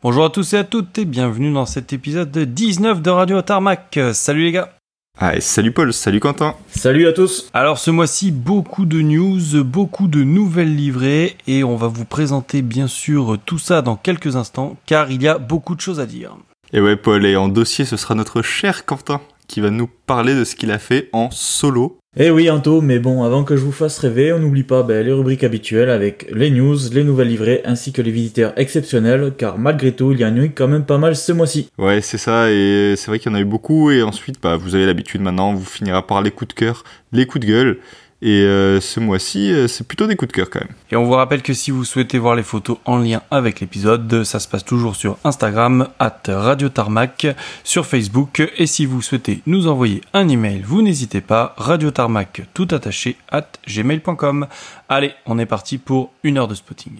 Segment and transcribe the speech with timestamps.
[0.00, 3.98] Bonjour à tous et à toutes et bienvenue dans cet épisode 19 de Radio Tarmac.
[4.12, 4.72] Salut les gars
[5.20, 6.54] ah, et salut Paul, salut Quentin.
[6.68, 7.50] Salut à tous.
[7.52, 12.62] Alors ce mois-ci, beaucoup de news, beaucoup de nouvelles livrées et on va vous présenter
[12.62, 16.06] bien sûr tout ça dans quelques instants car il y a beaucoup de choses à
[16.06, 16.36] dire.
[16.72, 20.34] Et ouais Paul, et en dossier ce sera notre cher Quentin qui va nous parler
[20.34, 23.62] de ce qu'il a fait en solo eh oui, Anto, mais bon, avant que je
[23.62, 27.28] vous fasse rêver, on n'oublie pas ben, les rubriques habituelles avec les news, les nouvelles
[27.28, 30.66] livrées ainsi que les visiteurs exceptionnels, car malgré tout, il y en a eu quand
[30.66, 31.68] même pas mal ce mois-ci.
[31.78, 34.56] Ouais, c'est ça, et c'est vrai qu'il y en a eu beaucoup, et ensuite, bah,
[34.56, 37.78] vous avez l'habitude maintenant, vous finira par les coups de cœur, les coups de gueule.
[38.20, 40.74] Et euh, ce mois-ci, euh, c'est plutôt des coups de cœur quand même.
[40.90, 44.24] Et on vous rappelle que si vous souhaitez voir les photos en lien avec l'épisode,
[44.24, 47.28] ça se passe toujours sur Instagram, at Radio Tarmac,
[47.62, 48.42] sur Facebook.
[48.56, 53.16] Et si vous souhaitez nous envoyer un email, vous n'hésitez pas, Radio Tarmac tout attaché,
[53.30, 54.48] at gmail.com.
[54.88, 56.94] Allez, on est parti pour une heure de spotting.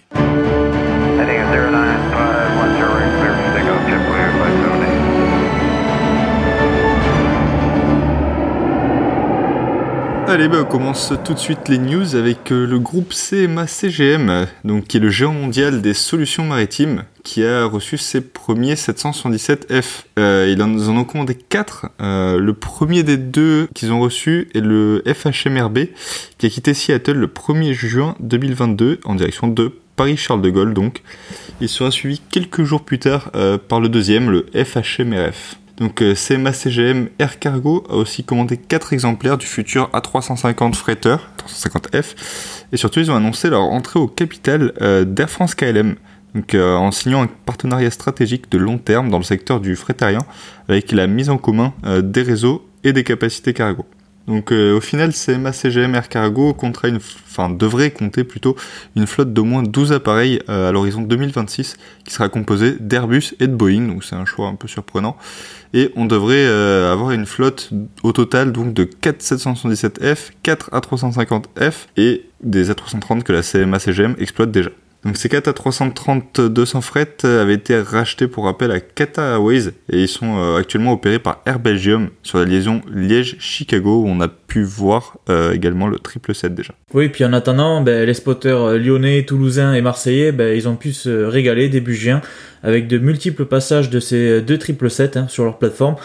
[10.29, 14.85] Allez, bah, on commence tout de suite les news avec euh, le groupe CMA-CGM, donc,
[14.85, 20.03] qui est le géant mondial des solutions maritimes, qui a reçu ses premiers 777F.
[20.19, 21.87] Euh, ils en ont commandé 4.
[21.99, 25.87] Euh, le premier des deux qu'ils ont reçu est le FHMRB,
[26.37, 30.75] qui a quitté Seattle le 1er juin 2022 en direction de Paris-Charles de Gaulle.
[30.75, 31.01] Donc,
[31.59, 33.31] il sera suivi quelques jours plus tard
[33.67, 35.58] par le deuxième, le FHMRF.
[35.79, 41.15] Donc euh, CMA CGM Air Cargo a aussi commandé 4 exemplaires du futur A350 Freighter,
[41.37, 42.15] 350F,
[42.73, 45.95] et surtout ils ont annoncé leur entrée au capital euh, d'Air France KLM,
[46.53, 50.25] euh, en signant un partenariat stratégique de long terme dans le secteur du fret aérien,
[50.67, 53.85] avec la mise en commun des réseaux et des capacités cargo.
[54.29, 56.55] Donc euh, au final, CMA CGM Air Cargo
[57.49, 58.55] devrait compter plutôt
[58.95, 63.47] une flotte d'au moins 12 appareils euh, à l'horizon 2026 qui sera composée d'Airbus et
[63.47, 65.17] de Boeing, donc c'est un choix un peu surprenant.
[65.73, 67.71] Et on devrait euh, avoir une flotte
[68.03, 74.15] au total donc de 4 777F, 4 A350F et des A330 que la CMA CGM
[74.19, 74.69] exploite déjà.
[75.05, 78.79] Donc ces 4 A330 200 fret avaient été rachetés pour rappel à
[79.17, 84.07] Airways et ils sont euh, actuellement opérés par Air Belgium sur la liaison Liège-Chicago où
[84.07, 86.73] on a pu voir euh, également le 777 déjà.
[86.93, 90.75] Oui, puis en attendant, ben, les spotters euh, lyonnais, toulousains et marseillais, ben, ils ont
[90.75, 92.21] pu se régaler début juin
[92.61, 95.95] avec de multiples passages de ces deux 777 hein, sur leur plateforme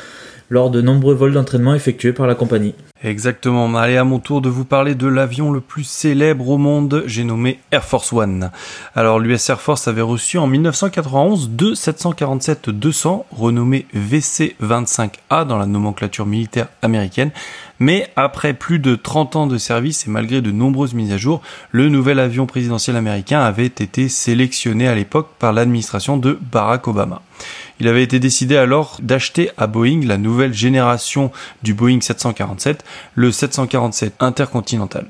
[0.50, 2.74] lors de nombreux vols d'entraînement effectués par la compagnie.
[3.02, 3.74] Exactement.
[3.74, 7.24] Allez, à mon tour de vous parler de l'avion le plus célèbre au monde, j'ai
[7.24, 8.50] nommé Air Force One.
[8.94, 16.24] Alors, l'US Air Force avait reçu en 1991 deux 747-200, renommés VC-25A dans la nomenclature
[16.24, 17.30] militaire américaine.
[17.78, 21.42] Mais après plus de 30 ans de service et malgré de nombreuses mises à jour,
[21.72, 27.20] le nouvel avion présidentiel américain avait été sélectionné à l'époque par l'administration de Barack Obama.
[27.80, 33.32] Il avait été décidé alors d'acheter à Boeing la nouvelle génération du Boeing 747, le
[33.32, 35.06] 747 Intercontinental.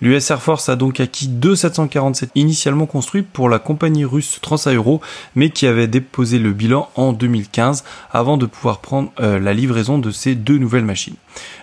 [0.00, 5.00] L'US Air Force a donc acquis deux 747 initialement construits pour la compagnie russe Transaero,
[5.34, 9.98] mais qui avait déposé le bilan en 2015 avant de pouvoir prendre euh, la livraison
[9.98, 11.16] de ces deux nouvelles machines.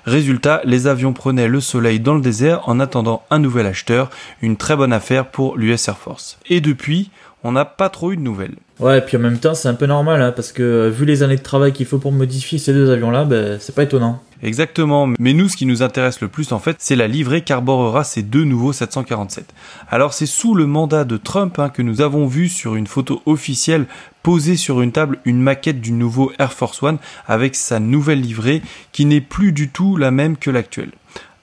[0.06, 4.10] Résultat, les avions prenaient le soleil dans le désert en attendant un nouvel acheteur,
[4.42, 6.40] une très bonne affaire pour l'US Air Force.
[6.48, 7.12] Et depuis,
[7.44, 8.56] on n'a pas trop eu de nouvelles.
[8.80, 11.06] Ouais, et puis en même temps, c'est un peu normal, hein, parce que euh, vu
[11.06, 14.22] les années de travail qu'il faut pour modifier ces deux avions-là, ben, c'est pas étonnant.
[14.42, 18.04] Exactement, mais nous, ce qui nous intéresse le plus, en fait, c'est la livrée qu'arborera
[18.04, 19.46] ces deux nouveaux 747.
[19.90, 23.22] Alors, c'est sous le mandat de Trump hein, que nous avons vu sur une photo
[23.26, 23.86] officielle
[24.22, 28.62] posée sur une table une maquette du nouveau Air Force One avec sa nouvelle livrée
[28.92, 30.92] qui n'est plus du tout la même que l'actuelle.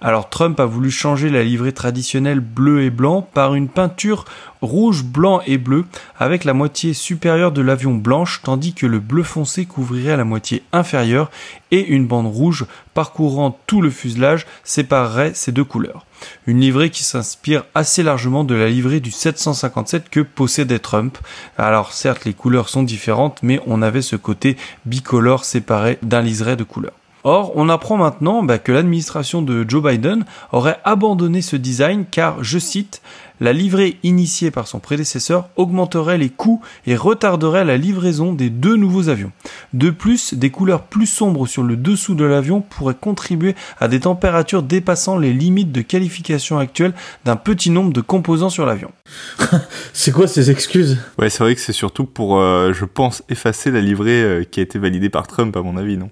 [0.03, 4.25] Alors Trump a voulu changer la livrée traditionnelle bleu et blanc par une peinture
[4.63, 5.85] rouge, blanc et bleu
[6.19, 10.63] avec la moitié supérieure de l'avion blanche tandis que le bleu foncé couvrirait la moitié
[10.73, 11.31] inférieure
[11.71, 16.07] et une bande rouge parcourant tout le fuselage séparerait ces deux couleurs.
[16.47, 21.19] Une livrée qui s'inspire assez largement de la livrée du 757 que possédait Trump.
[21.59, 24.57] Alors certes les couleurs sont différentes mais on avait ce côté
[24.87, 27.00] bicolore séparé d'un liseré de couleurs.
[27.25, 32.43] Or, on apprend maintenant bah, que l'administration de Joe Biden aurait abandonné ce design car,
[32.43, 33.03] je cite,
[33.41, 38.77] la livrée initiée par son prédécesseur augmenterait les coûts et retarderait la livraison des deux
[38.77, 39.33] nouveaux avions.
[39.73, 44.01] De plus, des couleurs plus sombres sur le dessous de l'avion pourraient contribuer à des
[44.01, 46.93] températures dépassant les limites de qualification actuelles
[47.25, 48.91] d'un petit nombre de composants sur l'avion.
[49.95, 50.99] c'est quoi ces excuses?
[51.19, 54.61] Ouais, c'est vrai que c'est surtout pour, euh, je pense, effacer la livrée euh, qui
[54.61, 56.11] a été validée par Trump, à mon avis, non?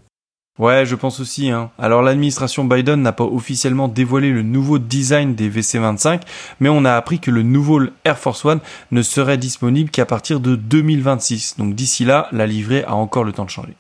[0.59, 1.51] Ouais, je pense aussi.
[1.51, 1.71] Hein.
[1.79, 6.23] Alors l'administration Biden n'a pas officiellement dévoilé le nouveau design des VC-25,
[6.61, 8.61] mais on a appris que le nouveau Air Force One
[8.91, 11.57] ne serait disponible qu'à partir de 2026.
[11.59, 13.75] Donc d'ici là, la livrée a encore le temps de changer.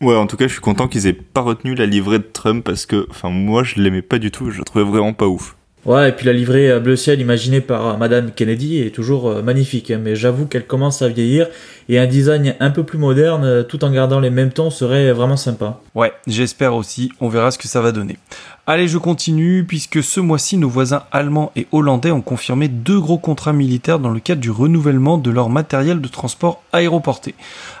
[0.00, 2.64] Ouais, en tout cas, je suis content qu'ils aient pas retenu la livrée de Trump
[2.64, 4.50] parce que, enfin, moi, je l'aimais pas du tout.
[4.50, 5.54] Je la trouvais vraiment pas ouf.
[5.84, 9.90] Ouais, et puis la livrée bleu ciel imaginée par Madame Kennedy est toujours euh, magnifique,
[9.90, 11.48] hein, mais j'avoue qu'elle commence à vieillir
[11.88, 15.10] et un design un peu plus moderne euh, tout en gardant les mêmes tons serait
[15.12, 15.80] vraiment sympa.
[15.96, 18.16] Ouais, j'espère aussi, on verra ce que ça va donner.
[18.64, 23.18] Allez, je continue, puisque ce mois-ci, nos voisins allemands et hollandais ont confirmé deux gros
[23.18, 27.34] contrats militaires dans le cadre du renouvellement de leur matériel de transport aéroporté.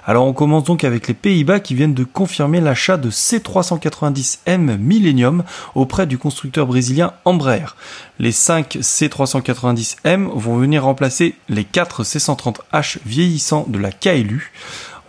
[0.04, 5.44] Alors on commence donc avec les Pays-Bas qui viennent de confirmer l'achat de C390M Millennium
[5.76, 7.76] auprès du constructeur brésilien Embraer.
[8.18, 14.50] Les 5 C390M vont venir remplacer les 4 C130H vieillissants de la KLU.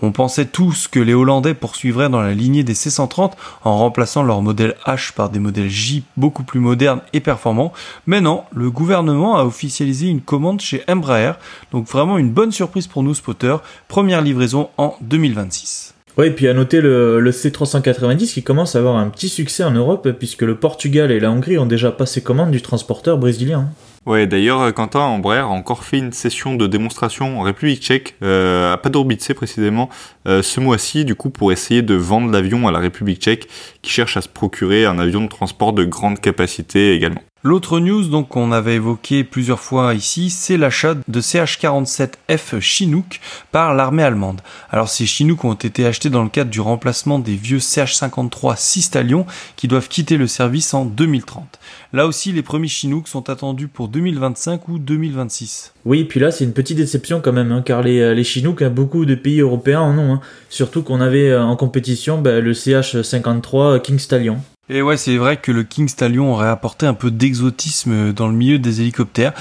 [0.05, 3.31] On pensait tous que les Hollandais poursuivraient dans la lignée des C130
[3.63, 7.71] en remplaçant leur modèle H par des modèles J beaucoup plus modernes et performants,
[8.05, 11.35] mais non, le gouvernement a officialisé une commande chez Embraer,
[11.71, 15.93] donc vraiment une bonne surprise pour nous spotters, première livraison en 2026.
[16.17, 19.63] Oui, et puis à noter le, le, C390 qui commence à avoir un petit succès
[19.63, 23.69] en Europe puisque le Portugal et la Hongrie ont déjà passé commande du transporteur brésilien.
[24.05, 28.15] Ouais, d'ailleurs, euh, Quentin Embraer a encore fait une session de démonstration en République tchèque,
[28.21, 29.89] euh, à Padourbice précisément,
[30.27, 33.47] euh, ce mois-ci, du coup, pour essayer de vendre l'avion à la République tchèque,
[33.81, 37.21] qui cherche à se procurer un avion de transport de grande capacité également.
[37.45, 43.19] L'autre news donc qu'on avait évoqué plusieurs fois ici, c'est l'achat de CH-47F Chinook
[43.51, 44.39] par l'armée allemande.
[44.71, 49.25] Alors ces Chinook ont été achetés dans le cadre du remplacement des vieux CH-53 Sistalion
[49.57, 51.59] qui doivent quitter le service en 2030.
[51.91, 55.73] Là aussi, les premiers Chinook sont attendus pour 2025 ou 2026.
[55.83, 58.61] Oui, puis là, c'est une petite déception quand même, hein, car les, euh, les Chinook,
[58.61, 60.13] hein, beaucoup de pays européens en ont.
[60.13, 60.21] Hein.
[60.49, 64.37] Surtout qu'on avait euh, en compétition bah, le CH-53 King Stallion.
[64.69, 68.33] Et ouais, c'est vrai que le King Stallion aurait apporté un peu d'exotisme dans le
[68.33, 69.33] milieu des hélicoptères.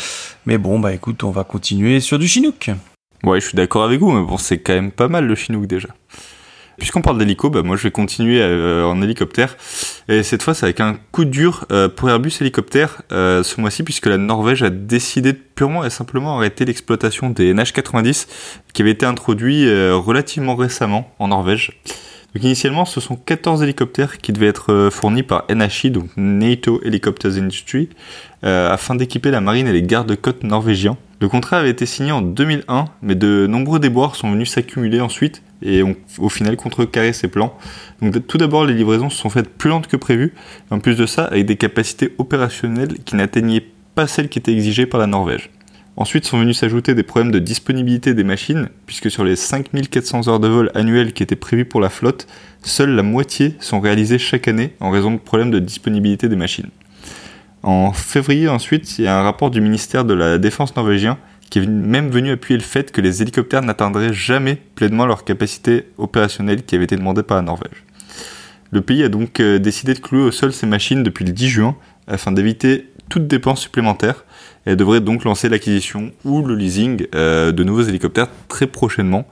[0.47, 2.71] Mais bon, bah écoute, on va continuer sur du Chinook.
[3.23, 5.67] Ouais, je suis d'accord avec vous, mais bon, c'est quand même pas mal le Chinook
[5.67, 5.89] déjà.
[6.79, 9.57] Puisqu'on parle d'hélico, bah moi je vais continuer euh, en hélicoptère.
[10.09, 13.85] Et cette fois, c'est avec un coup dur euh, pour Airbus Hélicoptère euh, ce mois-ci,
[13.85, 18.27] puisque la Norvège a décidé de purement et simplement arrêter l'exploitation des NH90
[18.73, 21.81] qui avaient été introduits relativement récemment en Norvège.
[22.35, 26.81] Donc initialement, ce sont 14 hélicoptères qui devaient être euh, fournis par NHI, donc NATO
[26.83, 27.91] Helicopters Industry,
[28.45, 30.97] euh, afin d'équiper la marine et les gardes-côtes norvégiens.
[31.21, 35.43] Le contrat avait été signé en 2001, mais de nombreux déboires sont venus s'accumuler ensuite
[35.63, 37.57] et ont au final contrecarré ces plans.
[38.01, 40.33] Donc tout d'abord, les livraisons se sont faites plus lentes que prévu,
[40.71, 43.65] en plus de ça, avec des capacités opérationnelles qui n'atteignaient
[43.95, 45.51] pas celles qui étaient exigées par la Norvège.
[45.97, 50.41] Ensuite sont venus s'ajouter des problèmes de disponibilité des machines, puisque sur les 5400 heures
[50.41, 52.27] de vol annuelles qui étaient prévues pour la flotte,
[52.63, 56.71] seule la moitié sont réalisées chaque année en raison de problèmes de disponibilité des machines.
[57.63, 61.19] En février ensuite, il y a un rapport du ministère de la Défense norvégien
[61.51, 65.91] qui est même venu appuyer le fait que les hélicoptères n'atteindraient jamais pleinement leur capacité
[65.99, 67.85] opérationnelle qui avait été demandée par la Norvège.
[68.71, 71.49] Le pays a donc euh, décidé de clouer au sol ces machines depuis le 10
[71.49, 74.25] juin afin d'éviter toute dépense supplémentaire
[74.65, 79.27] elle devrait donc lancer l'acquisition ou le leasing euh, de nouveaux hélicoptères très prochainement.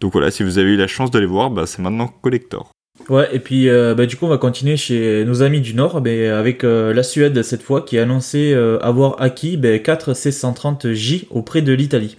[0.00, 2.70] Donc voilà, si vous avez eu la chance d'aller voir, bah, c'est maintenant collector.
[3.08, 5.96] Ouais, et puis euh, bah, du coup, on va continuer chez nos amis du Nord
[5.96, 11.72] avec euh, la Suède cette fois qui a annoncé avoir acquis 4 C-130J auprès de
[11.72, 12.16] l'Italie.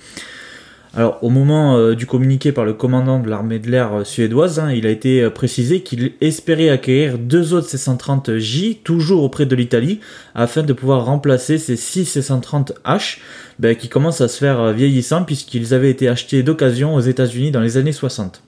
[0.95, 4.59] Alors, au moment euh, du communiqué par le commandant de l'armée de l'air euh, suédoise,
[4.59, 9.55] hein, il a été euh, précisé qu'il espérait acquérir deux autres C-130J, toujours auprès de
[9.55, 10.01] l'Italie,
[10.35, 13.17] afin de pouvoir remplacer ces 6 C-130H,
[13.57, 17.62] ben, qui commencent à se faire vieillissants puisqu'ils avaient été achetés d'occasion aux États-Unis dans
[17.62, 18.43] les années 60.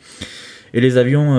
[0.75, 1.35] Et les avions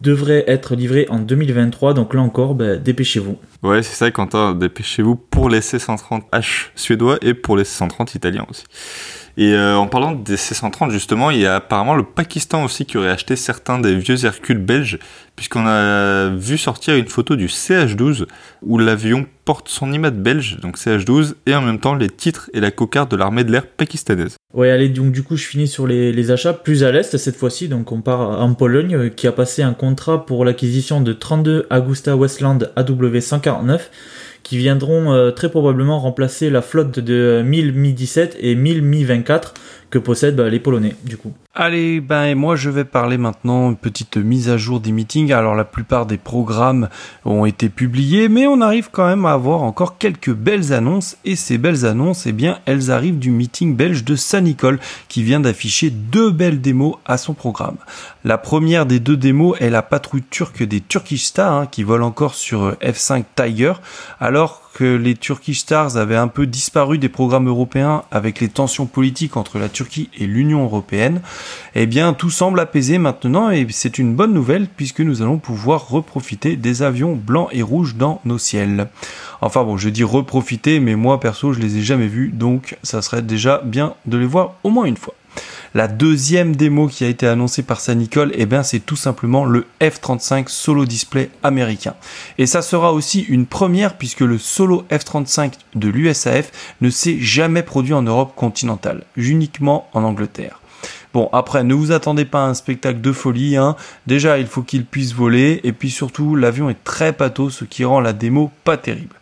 [0.00, 3.36] devraient être livrés en 2023, donc là encore, ben, dépêchez-vous.
[3.62, 8.64] Ouais, c'est ça, Quentin, dépêchez-vous pour les C-130H suédois et pour les C-130 italiens aussi.
[9.36, 12.98] Et euh, en parlant des C-130 justement, il y a apparemment le Pakistan aussi qui
[12.98, 14.98] aurait acheté certains des vieux Hercules belges,
[15.36, 18.26] puisqu'on a vu sortir une photo du CH-12
[18.62, 22.60] où l'avion porte son image belge, donc CH-12, et en même temps les titres et
[22.60, 24.36] la cocarde de l'armée de l'air pakistanaise.
[24.52, 27.36] Ouais, allez, donc du coup je finis sur les, les achats plus à l'est cette
[27.36, 31.12] fois-ci, donc on part en Pologne euh, qui a passé un contrat pour l'acquisition de
[31.12, 33.80] 32 Augusta Westland AW149
[34.42, 39.54] qui viendront euh, très probablement remplacer la flotte de 1000 Mi-17 et 1000 Mi-24
[39.90, 41.32] que possèdent bah, les Polonais, du coup.
[41.52, 45.32] Allez, ben et moi je vais parler maintenant une petite mise à jour des meetings.
[45.32, 46.88] Alors la plupart des programmes
[47.24, 51.16] ont été publiés, mais on arrive quand même à avoir encore quelques belles annonces.
[51.24, 54.78] Et ces belles annonces, eh bien, elles arrivent du meeting belge de Saint-Nicole,
[55.08, 57.76] qui vient d'afficher deux belles démos à son programme.
[58.24, 62.04] La première des deux démos est la patrouille turque des Turkish Stars, hein, qui vole
[62.04, 63.72] encore sur F5 Tiger,
[64.20, 68.86] alors que les Turkish Stars avaient un peu disparu des programmes européens avec les tensions
[68.86, 71.20] politiques entre la Turquie et l'Union européenne,
[71.74, 75.88] eh bien tout semble apaisé maintenant et c'est une bonne nouvelle puisque nous allons pouvoir
[75.88, 78.88] reprofiter des avions blancs et rouges dans nos ciels.
[79.40, 83.02] Enfin bon, je dis reprofiter, mais moi perso je les ai jamais vus, donc ça
[83.02, 85.14] serait déjà bien de les voir au moins une fois.
[85.72, 89.66] La deuxième démo qui a été annoncée par Saint-Nicole, eh bien, c'est tout simplement le
[89.80, 91.94] F-35 Solo Display américain.
[92.38, 96.50] Et ça sera aussi une première puisque le Solo F-35 de l'USAF
[96.80, 100.60] ne s'est jamais produit en Europe continentale, uniquement en Angleterre.
[101.12, 103.56] Bon, après, ne vous attendez pas à un spectacle de folie.
[103.56, 103.76] Hein.
[104.06, 105.60] Déjà, il faut qu'il puisse voler.
[105.64, 109.16] Et puis surtout, l'avion est très pâteau, ce qui rend la démo pas terrible.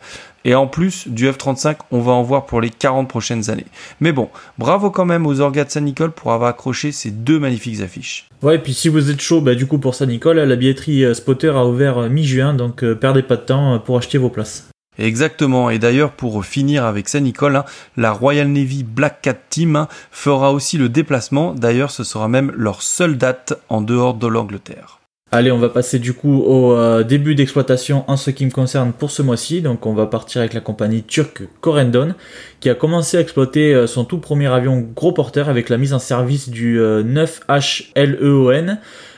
[0.45, 3.65] Et en plus du F-35, on va en voir pour les 40 prochaines années.
[3.99, 7.81] Mais bon, bravo quand même aux orgas de Saint-Nicole pour avoir accroché ces deux magnifiques
[7.81, 8.27] affiches.
[8.41, 11.13] Ouais, et puis si vous êtes chaud, bah, du coup pour Saint-Nicole, la billetterie euh,
[11.13, 14.69] Spotter a ouvert euh, mi-juin, donc euh, perdez pas de temps pour acheter vos places.
[14.97, 17.65] Exactement, et d'ailleurs pour finir avec Saint-Nicole, hein,
[17.95, 22.51] la Royal Navy Black Cat Team hein, fera aussi le déplacement, d'ailleurs ce sera même
[22.55, 24.98] leur seule date en dehors de l'Angleterre.
[25.31, 28.93] Allez, on va passer du coup au euh, début d'exploitation en ce qui me concerne
[28.93, 29.61] pour ce mois-ci.
[29.61, 32.15] Donc on va partir avec la compagnie turque Corendon
[32.59, 35.93] qui a commencé à exploiter euh, son tout premier avion gros porteur avec la mise
[35.93, 38.75] en service du 9HLEON euh,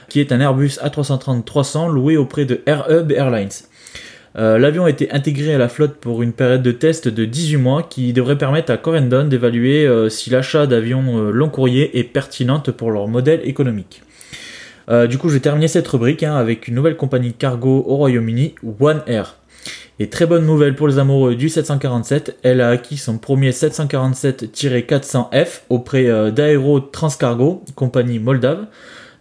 [0.09, 3.63] qui est un Airbus A330-300 loué auprès de AirHub Airlines.
[4.35, 7.83] L'avion a été intégré à la flotte pour une période de test de 18 mois
[7.83, 13.09] qui devrait permettre à Corendon d'évaluer si l'achat d'avions long courrier est pertinente pour leur
[13.09, 14.01] modèle économique.
[14.91, 17.85] Euh, du coup, je vais terminer cette rubrique hein, avec une nouvelle compagnie de cargo
[17.87, 19.37] au Royaume-Uni, One Air.
[19.99, 25.61] Et très bonne nouvelle pour les amoureux du 747, elle a acquis son premier 747-400F
[25.69, 28.65] auprès euh, d'Aero Transcargo, compagnie moldave.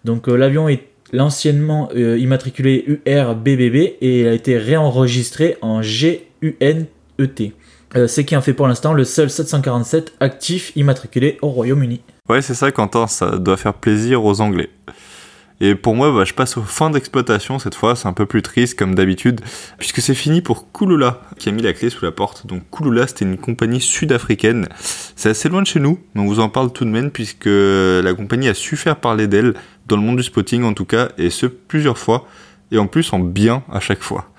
[0.05, 6.87] Donc euh, l'avion est l'anciennement immatriculé URBBB et il a été réenregistré en GUNET.
[7.93, 12.01] ce qui en fait pour l'instant le seul 747 actif immatriculé au Royaume-Uni.
[12.29, 14.71] Ouais, c'est ça, Quentin, ça doit faire plaisir aux Anglais.
[15.63, 18.41] Et pour moi, bah, je passe aux fins d'exploitation cette fois, c'est un peu plus
[18.41, 19.43] triste comme d'habitude,
[19.79, 22.47] puisque c'est fini pour Kulula, qui a mis la clé sous la porte.
[22.47, 24.69] Donc Kulula, c'était une compagnie sud-africaine.
[25.17, 27.47] C'est assez loin de chez nous, mais on vous en parle tout de même, puisque
[27.47, 29.55] la compagnie a su faire parler d'elle,
[29.87, 32.27] dans le monde du spotting en tout cas, et ce plusieurs fois,
[32.73, 34.31] et en plus en bien à chaque fois.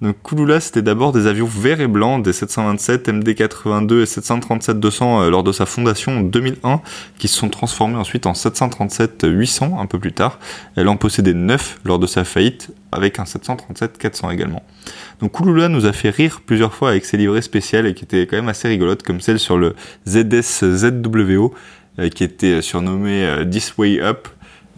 [0.00, 5.30] Donc Kulula, c'était d'abord des avions verts et blancs, des 727, MD82 et 737-200 euh,
[5.30, 6.80] lors de sa fondation en 2001,
[7.18, 10.38] qui se sont transformés ensuite en 737-800 un peu plus tard.
[10.76, 14.62] Elle en possédait 9 lors de sa faillite, avec un 737-400 également.
[15.20, 18.26] Donc Kulula nous a fait rire plusieurs fois avec ses livrées spéciales et qui étaient
[18.26, 19.74] quand même assez rigolotes, comme celle sur le
[20.08, 21.54] ZS ZWO,
[22.00, 24.28] euh, qui était surnommé euh, This Way Up,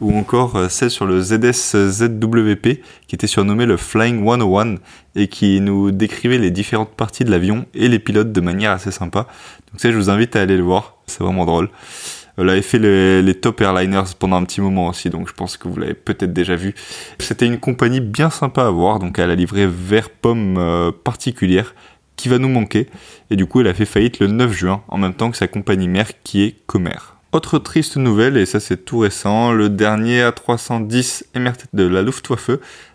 [0.01, 4.77] ou encore euh, celle sur le ZS ZWP qui était surnommé le Flying 101
[5.15, 8.91] et qui nous décrivait les différentes parties de l'avion et les pilotes de manière assez
[8.91, 9.27] sympa.
[9.71, 11.71] Donc ça je vous invite à aller le voir, c'est vraiment drôle.
[12.39, 15.69] Elle avait fait les, top airliners pendant un petit moment aussi, donc je pense que
[15.69, 16.75] vous l'avez peut-être déjà vu.
[17.19, 21.75] C'était une compagnie bien sympa à voir, donc elle a livré vert pomme euh, particulière
[22.17, 22.89] qui va nous manquer.
[23.31, 25.49] Et du coup, elle a fait faillite le 9 juin, en même temps que sa
[25.49, 27.16] compagnie mère qui est Comer.
[27.37, 32.49] Autre triste nouvelle, et ça c'est tout récent, le dernier A310 MRT de la Luftwaffe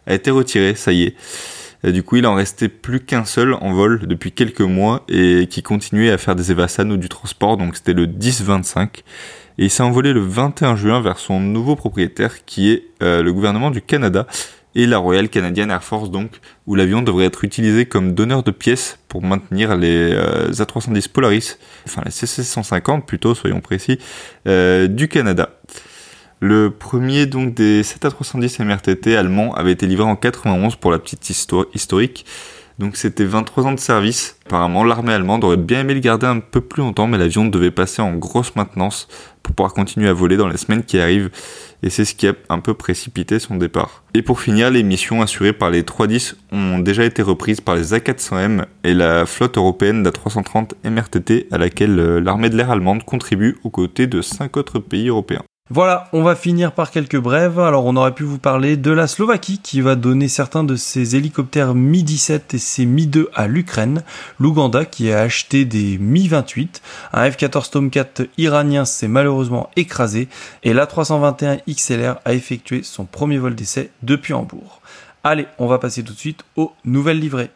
[0.07, 1.91] a été retiré, ça y est.
[1.91, 5.62] du coup, il en restait plus qu'un seul en vol depuis quelques mois et qui
[5.62, 9.03] continuait à faire des évasans ou du transport, donc c'était le 1025.
[9.60, 13.31] Et il s'est envolé le 21 juin vers son nouveau propriétaire qui est euh, le
[13.31, 14.25] gouvernement du Canada
[14.75, 18.51] et la Royal Canadian Air Force donc, où l'avion devrait être utilisé comme donneur de
[18.51, 23.99] pièces pour maintenir les euh, A310 Polaris, enfin les CC-150 plutôt, soyons précis,
[24.47, 25.49] euh, du Canada.
[26.39, 30.97] Le premier donc des 7 A310 MRTT allemands avait été livré en 91 pour la
[30.97, 32.25] petite histoire historique.
[32.79, 34.37] Donc c'était 23 ans de service.
[34.47, 37.69] Apparemment, l'armée allemande aurait bien aimé le garder un peu plus longtemps, mais l'avion devait
[37.69, 39.07] passer en grosse maintenance
[39.43, 41.29] pour pouvoir continuer à voler dans les semaines qui arrivent
[41.83, 44.03] et c'est ce qui a un peu précipité son départ.
[44.13, 47.93] Et pour finir, les missions assurées par les 310 ont déjà été reprises par les
[47.93, 53.57] A400M et la flotte européenne d'A330 MRTT à laquelle euh, l'armée de l'air allemande contribue
[53.63, 55.43] aux côtés de 5 autres pays européens.
[55.74, 57.58] Voilà, on va finir par quelques brèves.
[57.58, 61.15] Alors on aurait pu vous parler de la Slovaquie qui va donner certains de ses
[61.15, 64.03] hélicoptères Mi-17 et ses Mi-2 à l'Ukraine.
[64.38, 66.82] L'Ouganda qui a acheté des Mi-28.
[67.13, 70.27] Un F-14 Tomcat iranien s'est malheureusement écrasé
[70.63, 74.82] et l'A321 XLR a effectué son premier vol d'essai depuis Hambourg.
[75.24, 77.51] Allez, on va passer tout de suite aux nouvelles livrées.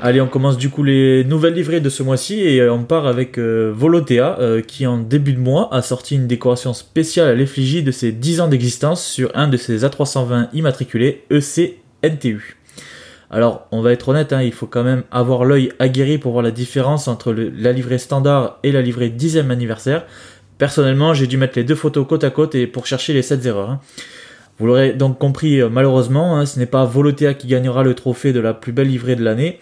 [0.00, 3.08] Allez, on commence du coup les nouvelles livrées de ce mois-ci et euh, on part
[3.08, 7.82] avec euh, euh, qui en début de mois a sorti une décoration spéciale à l'effigie
[7.82, 12.56] de ses 10 ans d'existence sur un de ses A320 immatriculés EC NTU.
[13.30, 16.44] Alors, on va être honnête, hein, il faut quand même avoir l'œil aguerri pour voir
[16.44, 20.06] la différence entre la livrée standard et la livrée 10e anniversaire.
[20.58, 23.44] Personnellement, j'ai dû mettre les deux photos côte à côte et pour chercher les 7
[23.46, 23.70] erreurs.
[23.70, 23.80] Hein.
[24.58, 28.40] Vous l'aurez donc compris, malheureusement, hein, ce n'est pas Volotea qui gagnera le trophée de
[28.40, 29.60] la plus belle livrée de l'année.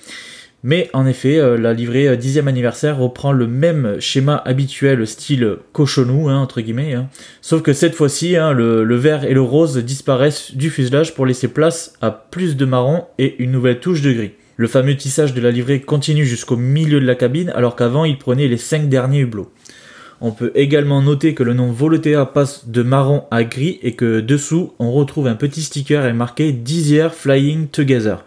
[0.62, 5.58] Mais en effet, euh, la livrée 10e euh, anniversaire reprend le même schéma habituel style
[5.72, 6.94] cochonou, hein, entre guillemets.
[6.94, 7.08] Hein.
[7.40, 11.46] Sauf que cette fois-ci, hein, le, vert et le rose disparaissent du fuselage pour laisser
[11.46, 14.32] place à plus de marron et une nouvelle touche de gris.
[14.56, 18.18] Le fameux tissage de la livrée continue jusqu'au milieu de la cabine alors qu'avant il
[18.18, 19.52] prenait les 5 derniers hublots.
[20.20, 24.20] On peut également noter que le nom Volotea passe de marron à gris et que
[24.20, 28.18] dessous on retrouve un petit sticker et marqué 10 years flying together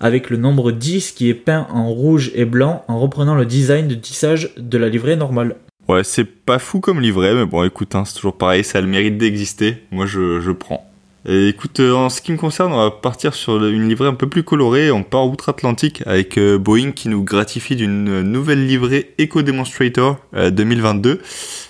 [0.00, 3.88] avec le nombre 10 qui est peint en rouge et blanc en reprenant le design
[3.88, 5.56] de tissage de la livrée normale.
[5.88, 8.80] Ouais, c'est pas fou comme livret, mais bon, écoute, hein, c'est toujours pareil, ça a
[8.82, 9.78] le mérite d'exister.
[9.90, 10.86] Moi, je, je prends.
[11.26, 14.28] Écoute, euh, en ce qui me concerne, on va partir sur une livrée un peu
[14.28, 14.92] plus colorée.
[14.92, 21.10] On part outre-Atlantique avec euh, Boeing qui nous gratifie d'une nouvelle livrée Eco Demonstrator 2022
[21.10, 21.16] euh,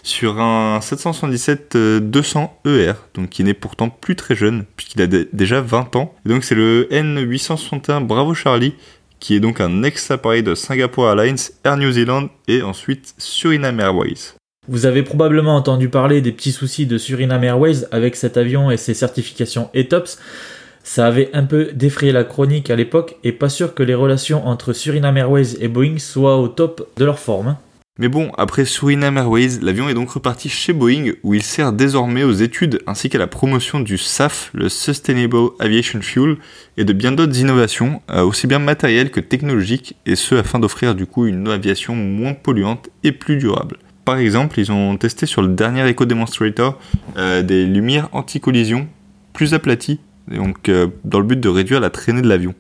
[0.02, 5.97] sur un 777-200 ER, donc qui n'est pourtant plus très jeune puisqu'il a déjà 20
[5.97, 6.14] ans.
[6.26, 8.75] Donc c'est le N861 Bravo Charlie
[9.19, 14.38] qui est donc un ex-appareil de Singapore Airlines, Air New Zealand et ensuite Suriname Airways.
[14.70, 18.76] Vous avez probablement entendu parler des petits soucis de Suriname Airways avec cet avion et
[18.76, 20.18] ses certifications ETOPS.
[20.82, 24.46] Ça avait un peu défrayé la chronique à l'époque et pas sûr que les relations
[24.46, 27.56] entre Suriname Airways et Boeing soient au top de leur forme.
[27.98, 32.22] Mais bon, après Suriname Airways, l'avion est donc reparti chez Boeing où il sert désormais
[32.22, 36.37] aux études ainsi qu'à la promotion du SAF, le Sustainable Aviation Fuel,
[36.76, 40.94] et de bien d'autres innovations, euh, aussi bien matérielles que technologiques, et ce afin d'offrir
[40.94, 43.78] du coup une aviation moins polluante et plus durable
[44.09, 46.79] par exemple, ils ont testé sur le dernier Eco Demonstrator
[47.19, 48.88] euh, des lumières anti-collision
[49.35, 52.55] plus aplaties, donc euh, dans le but de réduire la traînée de l'avion.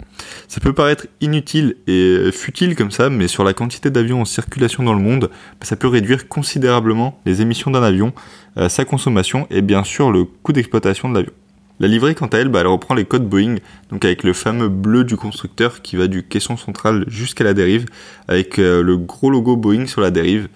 [0.46, 4.82] Ça peut paraître inutile et futile comme ça, mais sur la quantité d'avions en circulation
[4.82, 8.12] dans le monde, bah, ça peut réduire considérablement les émissions d'un avion,
[8.58, 11.32] euh, sa consommation et bien sûr le coût d'exploitation de l'avion.
[11.80, 13.54] La livrée, quant à elle, bah, elle reprend les codes Boeing,
[13.90, 17.86] donc avec le fameux bleu du constructeur qui va du caisson central jusqu'à la dérive,
[18.26, 20.48] avec le gros logo Boeing sur la dérive.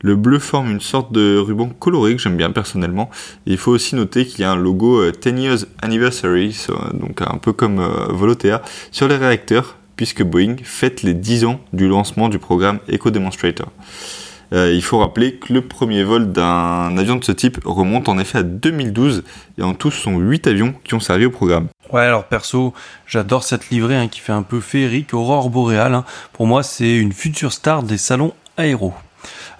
[0.00, 3.10] Le bleu forme une sorte de ruban coloré que j'aime bien personnellement.
[3.46, 7.38] il faut aussi noter qu'il y a un logo 10 euh, Years Anniversary, donc un
[7.38, 12.28] peu comme euh, Volotea, sur les réacteurs, puisque Boeing fête les 10 ans du lancement
[12.28, 13.72] du programme Eco Demonstrator.
[14.52, 18.18] Euh, il faut rappeler que le premier vol d'un avion de ce type remonte en
[18.18, 19.24] effet à 2012
[19.58, 21.68] et en tout ce sont 8 avions qui ont servi au programme.
[21.92, 22.72] Ouais, alors perso,
[23.06, 25.94] j'adore cette livrée hein, qui fait un peu féerique, aurore boréale.
[25.94, 26.04] Hein.
[26.32, 28.94] Pour moi, c'est une future star des salons aéros.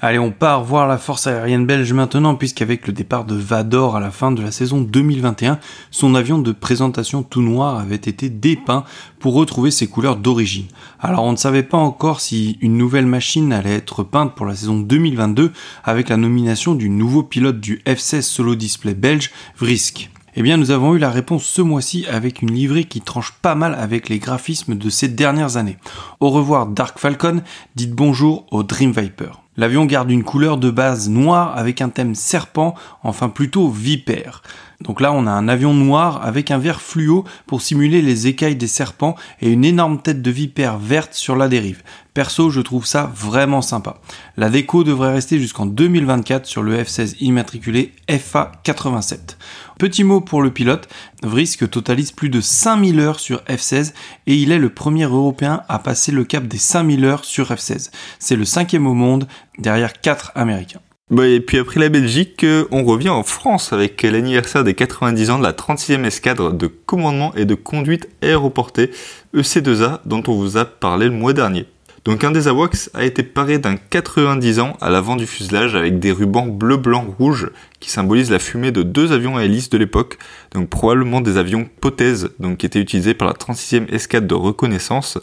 [0.01, 4.01] Allez, on part voir la force aérienne belge maintenant, puisqu'avec le départ de Vador à
[4.01, 5.59] la fin de la saison 2021,
[5.91, 8.85] son avion de présentation tout noir avait été dépeint
[9.19, 10.67] pour retrouver ses couleurs d'origine.
[11.01, 14.55] Alors on ne savait pas encore si une nouvelle machine allait être peinte pour la
[14.55, 15.51] saison 2022
[15.83, 20.11] avec la nomination du nouveau pilote du F-16 solo display belge, Vrisk.
[20.37, 23.57] Eh bien, nous avons eu la réponse ce mois-ci avec une livrée qui tranche pas
[23.57, 25.79] mal avec les graphismes de ces dernières années.
[26.21, 27.43] Au revoir Dark Falcon,
[27.75, 29.48] dites bonjour au Dream Viper.
[29.59, 34.42] L'avion garde une couleur de base noire avec un thème serpent, enfin plutôt vipère.
[34.81, 38.55] Donc là, on a un avion noir avec un vert fluo pour simuler les écailles
[38.55, 41.83] des serpents et une énorme tête de vipère verte sur la dérive.
[42.14, 43.99] Perso, je trouve ça vraiment sympa.
[44.37, 49.37] La déco devrait rester jusqu'en 2024 sur le F-16 immatriculé FA87.
[49.79, 50.88] Petit mot pour le pilote,
[51.23, 53.93] Vrisk totalise plus de 5000 heures sur F-16
[54.27, 57.93] et il est le premier européen à passer le cap des 5000 heures sur F-16.
[58.19, 60.81] C'est le cinquième au monde, derrière 4 américains.
[61.11, 65.31] Bah, et puis après la Belgique, euh, on revient en France avec l'anniversaire des 90
[65.31, 68.91] ans de la 36e escadre de commandement et de conduite aéroportée
[69.33, 71.67] EC2A dont on vous a parlé le mois dernier.
[72.09, 75.99] Donc un des AWACS a été paré d'un 90 ans à l'avant du fuselage avec
[75.99, 79.77] des rubans bleu, blanc, rouge qui symbolisent la fumée de deux avions à hélice de
[79.77, 80.16] l'époque,
[80.55, 85.18] donc probablement des avions pothèses, donc qui étaient utilisés par la 36e escadre de reconnaissance,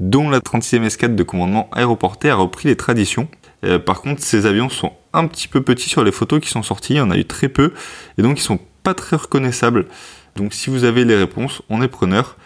[0.00, 3.28] dont la 36e escadre de commandement aéroporté a repris les traditions.
[3.86, 6.94] par contre, ces avions sont un petit peu petits sur les photos qui sont sorties,
[6.94, 7.72] il y en a eu très peu,
[8.18, 9.86] et donc ils sont pas très reconnaissables.
[10.34, 12.36] Donc si vous avez les réponses, on est preneur.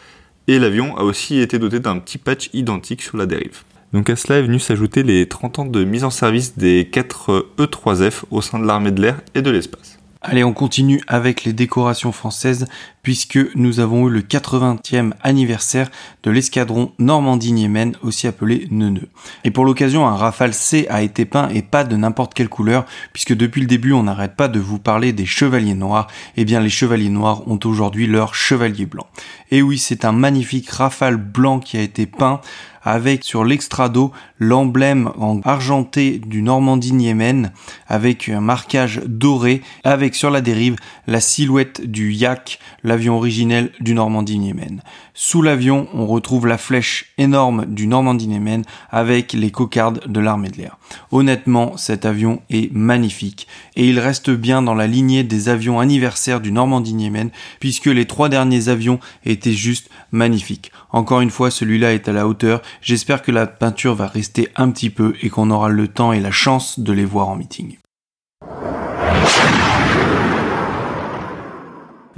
[0.46, 3.62] Et l'avion a aussi été doté d'un petit patch identique sur la dérive.
[3.92, 7.54] Donc à cela est venu s'ajouter les 30 ans de mise en service des 4
[7.58, 9.98] E3F au sein de l'armée de l'air et de l'espace.
[10.20, 12.66] Allez, on continue avec les décorations françaises
[13.08, 15.90] puisque nous avons eu le 80e anniversaire
[16.24, 19.08] de l'escadron Normandie-Niemen, aussi appelé Neuneu.
[19.44, 22.84] Et pour l'occasion, un Rafale C a été peint et pas de n'importe quelle couleur
[23.14, 26.08] puisque depuis le début, on n'arrête pas de vous parler des chevaliers noirs.
[26.36, 29.06] Eh bien, les chevaliers noirs ont aujourd'hui leur chevalier blanc.
[29.50, 32.42] Et oui, c'est un magnifique Rafale blanc qui a été peint
[32.82, 37.52] avec sur l'extrado l'emblème en argenté du Normandie Niemen
[37.86, 42.58] avec un marquage doré avec sur la dérive la silhouette du Yak,
[42.98, 44.82] l'avion originel du Normandie Niemen.
[45.14, 50.48] Sous l'avion, on retrouve la flèche énorme du Normandie Niemen avec les cocardes de l'armée
[50.48, 50.78] de l'air.
[51.12, 56.40] Honnêtement, cet avion est magnifique et il reste bien dans la lignée des avions anniversaires
[56.40, 57.30] du Normandie Niemen
[57.60, 60.72] puisque les trois derniers avions étaient juste magnifiques.
[60.90, 62.62] Encore une fois, celui-là est à la hauteur.
[62.82, 66.18] J'espère que la peinture va rester un petit peu et qu'on aura le temps et
[66.18, 67.76] la chance de les voir en meeting.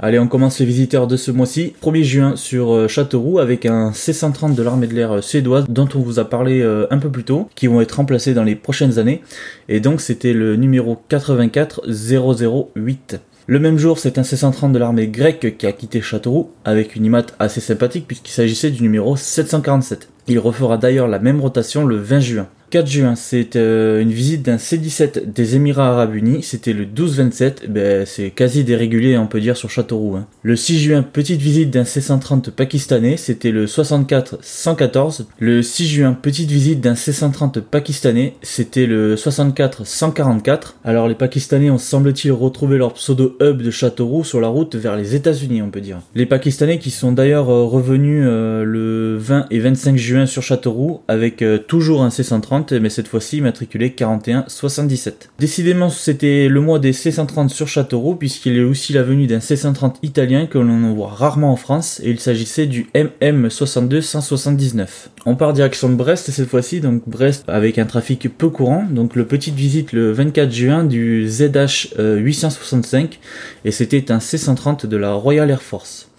[0.03, 1.75] Allez, on commence les visiteurs de ce mois-ci.
[1.83, 5.87] 1er juin sur euh, Châteauroux avec un C-130 de l'armée de l'air euh, suédoise dont
[5.93, 8.55] on vous a parlé euh, un peu plus tôt, qui vont être remplacés dans les
[8.55, 9.21] prochaines années.
[9.69, 13.19] Et donc c'était le numéro 84008.
[13.45, 17.05] Le même jour, c'est un C-130 de l'armée grecque qui a quitté Châteauroux avec une
[17.05, 20.09] image assez sympathique puisqu'il s'agissait du numéro 747.
[20.27, 22.47] Il refera d'ailleurs la même rotation le 20 juin.
[22.71, 26.41] 4 juin, c'est euh, une visite d'un C-17 des Émirats Arabes Unis.
[26.41, 27.67] C'était le 12-27.
[27.67, 30.15] Ben, c'est quasi dérégulier, on peut dire, sur Châteauroux.
[30.15, 30.25] Hein.
[30.41, 33.17] Le 6 juin, petite visite d'un C-130 pakistanais.
[33.17, 35.25] C'était le 64-114.
[35.39, 38.35] Le 6 juin, petite visite d'un C-130 pakistanais.
[38.41, 40.75] C'était le 64-144.
[40.85, 45.13] Alors, les Pakistanais ont semble-t-il retrouvé leur pseudo-hub de Châteauroux sur la route vers les
[45.13, 45.99] États-Unis, on peut dire.
[46.15, 51.01] Les Pakistanais qui sont d'ailleurs euh, revenus euh, le 20 et 25 juin sur Châteauroux
[51.09, 55.29] avec toujours un C-130 mais cette fois-ci matriculé 4177.
[55.39, 59.95] Décidément, c'était le mois des C130 sur Châteauroux, puisqu'il est aussi la venue d'un C130
[60.03, 65.09] italien que l'on voit rarement en France, et il s'agissait du MM62 179.
[65.25, 69.15] On part direction de Brest cette fois-ci, donc Brest avec un trafic peu courant, donc
[69.15, 73.19] le petite visite le 24 juin du ZH 865,
[73.65, 76.10] et c'était un C130 de la Royal Air Force.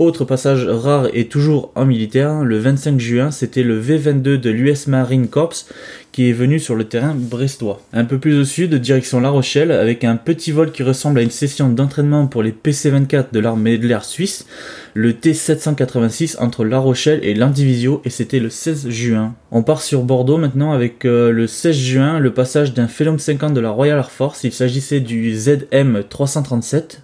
[0.00, 4.86] Autre passage rare et toujours en militaire, le 25 juin, c'était le V-22 de l'US
[4.86, 5.52] Marine Corps
[6.10, 7.82] qui est venu sur le terrain brestois.
[7.92, 11.22] Un peu plus au sud, direction La Rochelle, avec un petit vol qui ressemble à
[11.22, 14.46] une session d'entraînement pour les PC-24 de l'armée de l'air suisse,
[14.94, 19.34] le T-786 entre La Rochelle et l'Andivisio, et c'était le 16 juin.
[19.50, 23.52] On part sur Bordeaux maintenant avec euh, le 16 juin, le passage d'un Phenom 50
[23.52, 27.02] de la Royal Air Force, il s'agissait du ZM 337.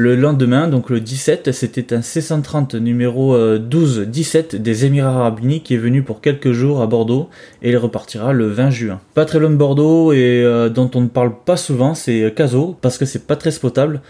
[0.00, 5.60] Le lendemain, donc le 17, c'était un C-130 numéro 12-17 euh, des Émirats Arabes Unis
[5.60, 7.28] qui est venu pour quelques jours à Bordeaux
[7.62, 9.00] et il repartira le 20 juin.
[9.14, 12.76] Pas très loin de Bordeaux et euh, dont on ne parle pas souvent, c'est Caso
[12.80, 14.00] parce que c'est pas très spotable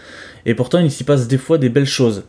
[0.45, 2.23] et pourtant il s'y passe des fois des belles choses.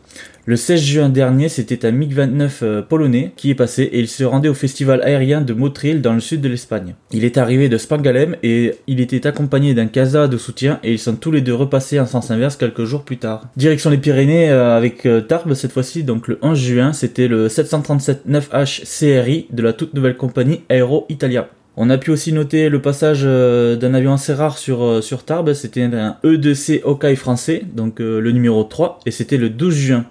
[0.45, 4.23] Le 16 juin dernier, c'était un MiG-29 euh, polonais qui est passé et il se
[4.23, 6.95] rendait au festival aérien de Motril dans le sud de l'Espagne.
[7.11, 10.99] Il est arrivé de Spangalem et il était accompagné d'un casa de soutien et ils
[10.99, 13.43] sont tous les deux repassés en sens inverse quelques jours plus tard.
[13.55, 17.47] Direction les Pyrénées euh, avec euh, Tarbes cette fois-ci, donc le 11 juin, c'était le
[17.47, 21.49] 737 9H CRI de la toute nouvelle compagnie Aero Italia.
[21.77, 25.83] On a pu aussi noter le passage d'un avion assez rare sur, sur Tarbes, c'était
[25.83, 30.05] un E2C Hawkeye français, donc le numéro 3, et c'était le 12 juin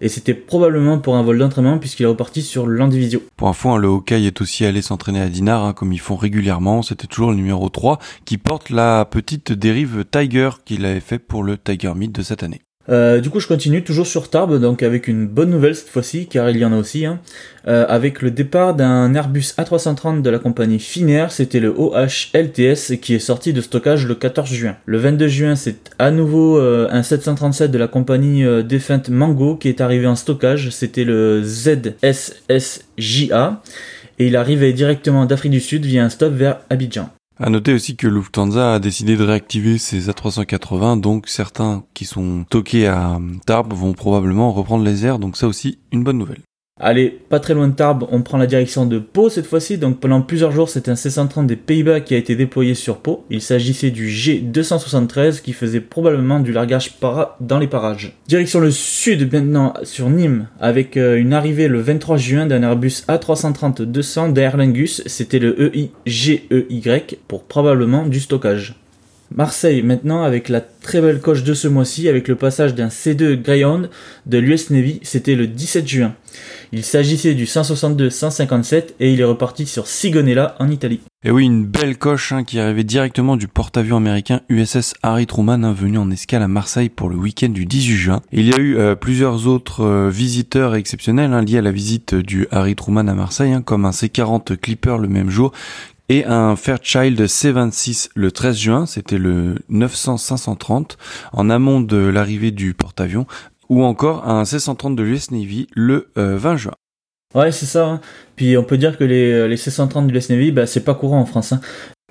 [0.00, 3.22] et c'était probablement pour un vol d'entraînement puisqu'il est reparti sur l'Andivisio.
[3.36, 6.16] Pour info, hein, le Hawkeye est aussi allé s'entraîner à Dinard, hein, comme ils font
[6.16, 6.82] régulièrement.
[6.82, 11.42] C'était toujours le numéro 3 qui porte la petite dérive Tiger qu'il avait fait pour
[11.42, 12.62] le Tiger Meet de cette année.
[12.90, 16.26] Euh, du coup, je continue toujours sur Tarbes, donc avec une bonne nouvelle cette fois-ci,
[16.26, 17.06] car il y en a aussi.
[17.06, 17.20] Hein.
[17.68, 23.14] Euh, avec le départ d'un Airbus A330 de la compagnie Finnair, c'était le OHLTS qui
[23.14, 24.76] est sorti de stockage le 14 juin.
[24.86, 29.68] Le 22 juin, c'est à nouveau euh, un 737 de la compagnie défunte Mango qui
[29.68, 30.70] est arrivé en stockage.
[30.70, 31.92] C'était le ZSSJA
[34.18, 37.10] et il arrivait directement d'Afrique du Sud via un stop vers Abidjan.
[37.42, 42.44] À noter aussi que Lufthansa a décidé de réactiver ses A380, donc certains qui sont
[42.50, 46.42] toqués à Tarbes vont probablement reprendre les airs, donc ça aussi une bonne nouvelle.
[46.82, 49.76] Allez, pas très loin de Tarbes, on prend la direction de Pau cette fois-ci.
[49.76, 53.26] Donc pendant plusieurs jours, c'était un C-130 des Pays-Bas qui a été déployé sur Pau.
[53.28, 56.98] Il s'agissait du G273 qui faisait probablement du largage
[57.40, 58.16] dans les parages.
[58.28, 63.04] Direction le sud maintenant sur Nîmes avec euh, une arrivée le 23 juin d'un Airbus
[63.08, 65.02] A330-200 d'Aer Lingus.
[65.04, 68.74] C'était le EIGEY pour probablement du stockage.
[69.32, 73.40] Marseille maintenant avec la très belle coche de ce mois-ci avec le passage d'un C2
[73.40, 73.88] Greyhound
[74.26, 76.14] de l'US Navy, c'était le 17 juin.
[76.72, 81.00] Il s'agissait du 162-157 et il est reparti sur Sigonella en Italie.
[81.24, 85.64] Et oui, une belle coche hein, qui arrivait directement du porte-avions américain USS Harry Truman
[85.64, 88.20] hein, venu en escale à Marseille pour le week-end du 18 juin.
[88.32, 92.14] il y a eu euh, plusieurs autres euh, visiteurs exceptionnels hein, liés à la visite
[92.14, 95.52] du Harry Truman à Marseille, comme un C40 Clipper le même jour
[96.10, 100.96] et un Fairchild C26 le 13 juin, c'était le 900-530,
[101.32, 103.28] en amont de l'arrivée du porte-avions,
[103.70, 106.20] ou encore un C130 de l'US Navy le 20
[106.52, 106.74] euh, juin.
[107.34, 107.86] Ouais, c'est ça.
[107.86, 108.00] Hein.
[108.36, 110.94] Puis on peut dire que les, euh, les C130 de l'US Navy, bah, c'est pas
[110.94, 111.52] courant en France.
[111.52, 111.60] Hein.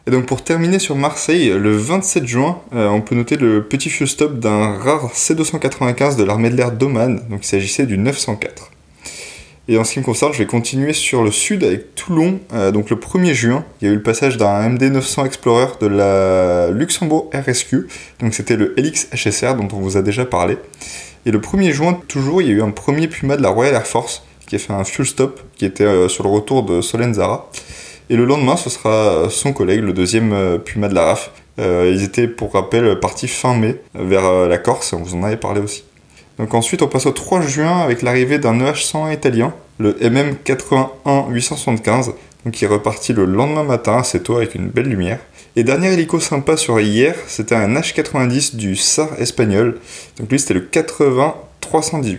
[0.07, 3.89] Et donc pour terminer sur Marseille, le 27 juin, euh, on peut noter le petit
[3.89, 8.71] fuel stop d'un rare C295 de l'armée de l'air d'Oman, donc il s'agissait du 904.
[9.67, 12.39] Et en ce qui me concerne, je vais continuer sur le sud avec Toulon.
[12.53, 15.85] Euh, donc le 1er juin, il y a eu le passage d'un MD900 Explorer de
[15.85, 17.87] la Luxembourg RSQ.
[18.19, 20.57] Donc c'était le Helix HSR dont on vous a déjà parlé.
[21.25, 23.75] Et le 1er juin, toujours, il y a eu un premier Puma de la Royal
[23.75, 26.81] Air Force qui a fait un fuel stop qui était euh, sur le retour de
[26.81, 27.49] Solenzara.
[28.09, 31.31] Et le lendemain, ce sera son collègue, le deuxième euh, Puma de la RAF.
[31.57, 35.61] ils étaient, pour rappel, partis fin mai vers la Corse, on vous en avait parlé
[35.61, 35.83] aussi.
[36.39, 42.13] Donc ensuite, on passe au 3 juin avec l'arrivée d'un EH101 italien, le MM81-875,
[42.45, 45.19] donc qui est reparti le lendemain matin assez tôt avec une belle lumière.
[45.59, 49.77] Et dernier hélico sympa sur hier, c'était un H90 du SAR espagnol,
[50.17, 52.17] donc lui c'était le 80-318.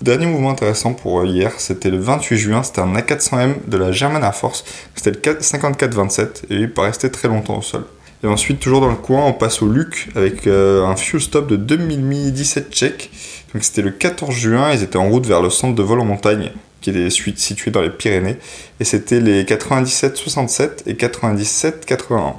[0.00, 4.22] Dernier mouvement intéressant pour hier, c'était le 28 juin, c'était un A400M de la German
[4.22, 4.64] Air Force,
[4.94, 7.84] c'était le 54-27 et il pas rester très longtemps au sol.
[8.22, 11.48] Et ensuite, toujours dans le coin, on passe au Luc avec euh, un fuel stop
[11.48, 13.10] de 2017 tchèques.
[13.52, 16.04] Donc c'était le 14 juin, ils étaient en route vers le centre de vol en
[16.04, 18.36] montagne qui est situé dans les Pyrénées.
[18.78, 22.34] Et c'était les 97-67 et 97-81.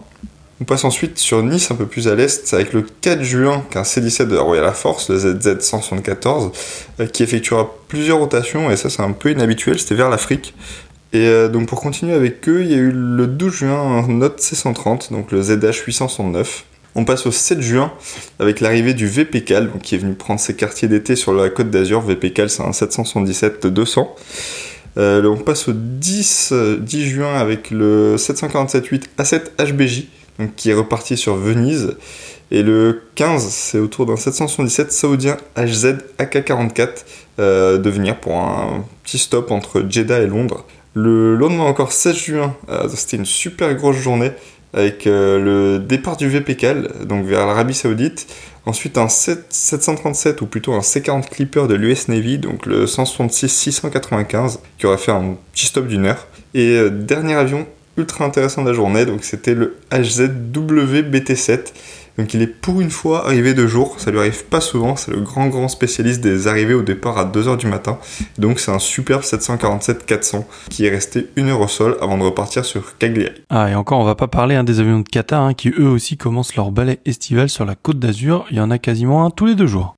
[0.61, 3.85] On passe ensuite sur Nice, un peu plus à l'est, avec le 4 juin qu'un
[3.85, 6.51] C-17 de la Royal Air Force, le ZZ-174,
[6.99, 10.53] euh, qui effectuera plusieurs rotations, et ça c'est un peu inhabituel, c'était vers l'Afrique.
[11.13, 14.07] Et euh, donc pour continuer avec eux, il y a eu le 12 juin un
[14.09, 16.45] Note C130, donc le ZH869.
[16.95, 17.93] On passe au 7 juin
[18.39, 22.01] avec l'arrivée du VPCAL, qui est venu prendre ses quartiers d'été sur la côte d'Azur.
[22.01, 24.07] VPCAL c'est un 777-200.
[24.97, 30.07] Euh, on passe au 10, 10 juin avec le 747-8 A7 HBJ,
[30.56, 31.95] qui est reparti sur Venise.
[32.52, 36.89] Et le 15, c'est autour d'un 777 saoudien HZ AK-44
[37.39, 40.65] euh, de venir pour un petit stop entre Jeddah et Londres.
[40.95, 44.32] Le lendemain encore 16 juin, euh, c'était une super grosse journée
[44.73, 48.28] avec euh, le départ du VPCAL, donc vers l'Arabie Saoudite.
[48.65, 54.86] Ensuite un 737 ou plutôt un C40 Clipper de l'US Navy, donc le 166-695, qui
[54.86, 56.28] aurait fait un petit stop d'une heure.
[56.54, 61.73] Et dernier avion ultra intéressant de la journée, donc c'était le HZW BT7
[62.19, 65.10] donc il est pour une fois arrivé de jour, ça lui arrive pas souvent, c'est
[65.10, 67.97] le grand grand spécialiste des arrivées au départ à 2h du matin.
[68.38, 72.65] Donc c'est un superbe 747-400 qui est resté une heure au sol avant de repartir
[72.65, 73.41] sur Cagliari.
[73.49, 75.88] Ah et encore on va pas parler hein, des avions de Qatar hein, qui eux
[75.88, 79.30] aussi commencent leur balai estival sur la côte d'Azur, il y en a quasiment un
[79.30, 79.95] tous les deux jours.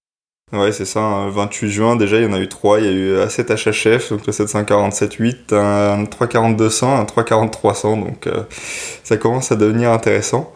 [0.53, 1.25] Ouais, c'est ça.
[1.25, 2.79] Le 28 juin, déjà, il y en a eu trois.
[2.79, 8.03] Il y a eu A7 HHF, donc le 747-8, un 340-200, un 340-300.
[8.03, 8.43] Donc, euh,
[9.03, 10.53] ça commence à devenir intéressant.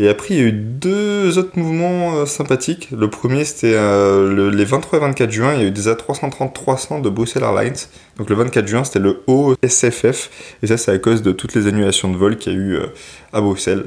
[0.00, 2.88] Et après, il y a eu deux autres mouvements euh, sympathiques.
[2.90, 7.00] Le premier, c'était euh, les 23 et 24 juin, il y a eu des A330-300
[7.00, 7.76] de Brussels Airlines.
[8.16, 10.30] Donc le 24 juin, c'était le OSFF.
[10.62, 12.74] Et ça, c'est à cause de toutes les annulations de vol qu'il y a eu
[12.74, 12.86] euh,
[13.32, 13.86] à Bruxelles.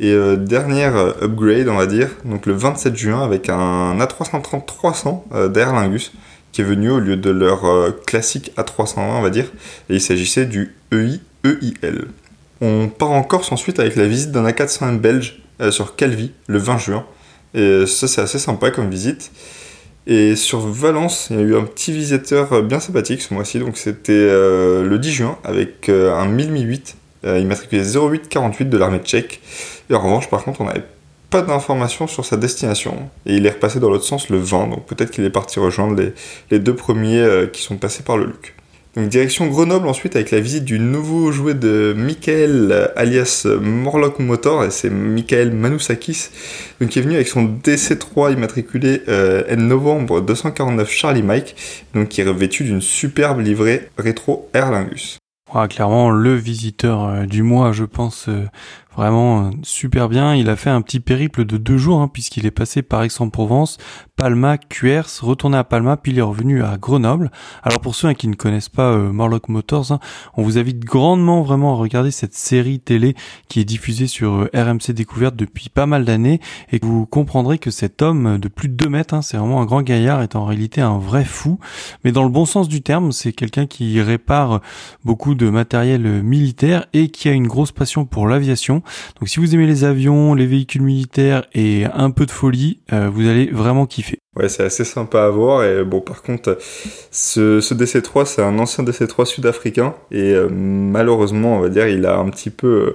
[0.00, 6.12] Et dernière upgrade, on va dire, donc le 27 juin, avec un A330-300 d'Air Lingus,
[6.52, 7.64] qui est venu au lieu de leur
[8.06, 9.46] classique A320, on va dire.
[9.90, 12.06] Et il s'agissait du EI EIL.
[12.60, 16.58] On part en Corse ensuite avec la visite d'un A400M belge euh, sur Calvi le
[16.58, 17.06] 20 juin.
[17.54, 19.30] Et ça, c'est assez sympa comme visite.
[20.06, 23.58] Et sur Valence, il y a eu un petit visiteur bien sympathique ce mois-ci.
[23.58, 29.40] Donc c'était euh, le 10 juin avec euh, un 1008 immatriculé 0848 de l'armée tchèque.
[29.90, 30.84] Et en revanche, par contre, on n'avait
[31.30, 33.10] pas d'informations sur sa destination.
[33.26, 34.68] Et il est repassé dans l'autre sens le 20.
[34.68, 36.12] Donc peut-être qu'il est parti rejoindre les,
[36.50, 38.54] les deux premiers qui sont passés par le Luc.
[38.98, 44.64] Donc direction Grenoble ensuite avec la visite du nouveau jouet de Michael alias Morlock Motor
[44.64, 46.30] et c'est Michael Manousakis
[46.80, 51.54] donc qui est venu avec son DC3 immatriculé euh, N novembre 249 Charlie Mike
[51.94, 54.72] donc qui est revêtu d'une superbe livrée rétro Air
[55.48, 55.54] Lingus.
[55.54, 58.46] Ah, clairement le visiteur euh, du mois je pense euh,
[58.96, 60.34] vraiment euh, super bien.
[60.34, 63.78] Il a fait un petit périple de deux jours hein, puisqu'il est passé par Aix-en-Provence,
[64.18, 67.30] Palma, Cuers, retourné à Palma, puis il est revenu à Grenoble.
[67.62, 70.00] Alors pour ceux hein, qui ne connaissent pas euh, Morlock Motors, hein,
[70.36, 73.14] on vous invite grandement vraiment à regarder cette série télé
[73.46, 76.40] qui est diffusée sur euh, RMC Découverte depuis pas mal d'années
[76.72, 79.82] et vous comprendrez que cet homme de plus de 2 mètres, c'est vraiment un grand
[79.82, 81.60] gaillard, est en réalité un vrai fou,
[82.02, 84.62] mais dans le bon sens du terme, c'est quelqu'un qui répare
[85.04, 88.82] beaucoup de matériel militaire et qui a une grosse passion pour l'aviation.
[89.20, 93.08] Donc si vous aimez les avions, les véhicules militaires et un peu de folie, euh,
[93.08, 94.07] vous allez vraiment kiffer.
[94.36, 95.64] Ouais, c'est assez sympa à voir.
[95.64, 96.58] Et bon, par contre,
[97.10, 99.94] ce, DC3, c'est un ancien DC3 sud-africain.
[100.10, 102.94] Et euh, malheureusement, on va dire, il a un petit peu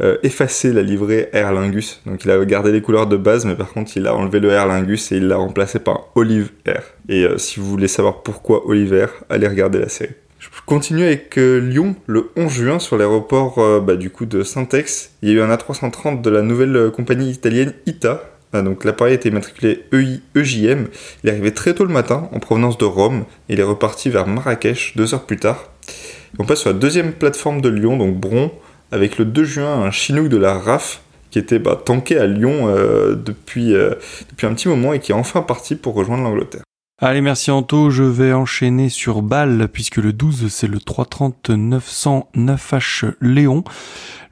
[0.00, 2.00] euh, effacé la livrée Air Lingus.
[2.06, 4.50] Donc il a gardé les couleurs de base, mais par contre, il a enlevé le
[4.50, 6.84] Air Lingus et il l'a remplacé par Olive Air.
[7.08, 10.14] Et si vous voulez savoir pourquoi Olive Air, allez regarder la série.
[10.44, 14.42] Je continue avec euh, Lyon le 11 juin sur l'aéroport euh, bah, du coup de
[14.42, 15.12] Saint-Ex.
[15.22, 18.22] Il y a eu un A330 de la nouvelle euh, compagnie italienne ITA.
[18.56, 20.86] Ah, donc l'appareil était immatriculé EJM.
[21.22, 24.10] Il est arrivé très tôt le matin en provenance de Rome et il est reparti
[24.10, 25.70] vers Marrakech deux heures plus tard.
[26.38, 28.52] on passe sur la deuxième plateforme de Lyon, donc Bron,
[28.92, 32.68] avec le 2 juin un Chinook de la RAF qui était bah, tanké à Lyon
[33.16, 33.72] depuis,
[34.30, 36.62] depuis un petit moment et qui est enfin parti pour rejoindre l'Angleterre.
[37.00, 37.90] Allez, merci Anto.
[37.90, 43.64] Je vais enchaîner sur Bâle, puisque le 12, c'est le 330 909H Léon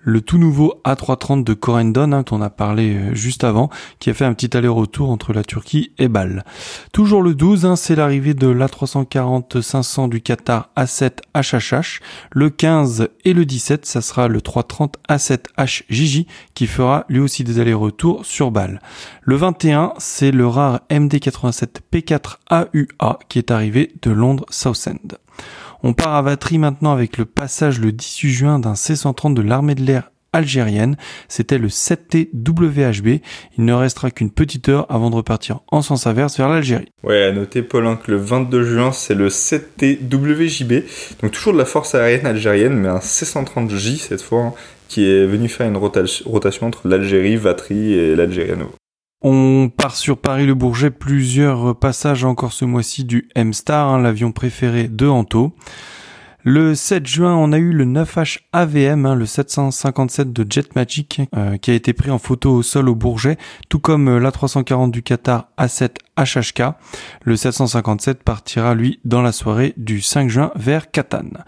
[0.03, 4.11] le tout nouveau A330 de Corendon, hein, dont on a parlé euh, juste avant, qui
[4.11, 6.45] a fait un petit aller-retour entre la Turquie et Bâle.
[6.93, 12.01] Toujours le 12, hein, c'est l'arrivée de l'A340-500 du Qatar A7 HHH.
[12.33, 17.45] Le 15 et le 17, ça sera le 330 A7 HJJ qui fera lui aussi
[17.45, 18.81] des allers-retours sur Bâle.
[19.23, 25.19] Le 21, c'est le rare MD87 P4 AUA qui est arrivé de Londres Southend.
[25.85, 29.75] On part à Vatry maintenant avec le passage le 18 juin d'un C-130 de l'armée
[29.75, 30.97] de l'air algérienne.
[31.29, 33.21] C'était le 7T WHB.
[33.59, 36.89] Il ne restera qu'une petite heure avant de repartir en sens inverse vers l'Algérie.
[37.03, 40.85] Ouais, à noter Paul hein, que le 22 juin, c'est le 7T WJB.
[41.21, 44.55] Donc toujours de la force aérienne algérienne, mais un C-130J cette fois, hein,
[44.89, 48.17] qui est venu faire une rotation entre l'Algérie, Vatry et
[48.57, 48.77] nouveau.
[49.25, 54.89] On part sur Paris-le Bourget, plusieurs passages encore ce mois-ci du M-Star, hein, l'avion préféré
[54.89, 55.55] de Anto.
[56.45, 61.57] Le 7 juin, on a eu le 9H AVM, hein, le 757 de Jetmagic, euh,
[61.57, 65.05] qui a été pris en photo au sol au Bourget, tout comme euh, l'A340 du
[65.05, 66.75] Qatar A7 HHK.
[67.23, 71.45] Le 757 partira, lui, dans la soirée du 5 juin vers Catane.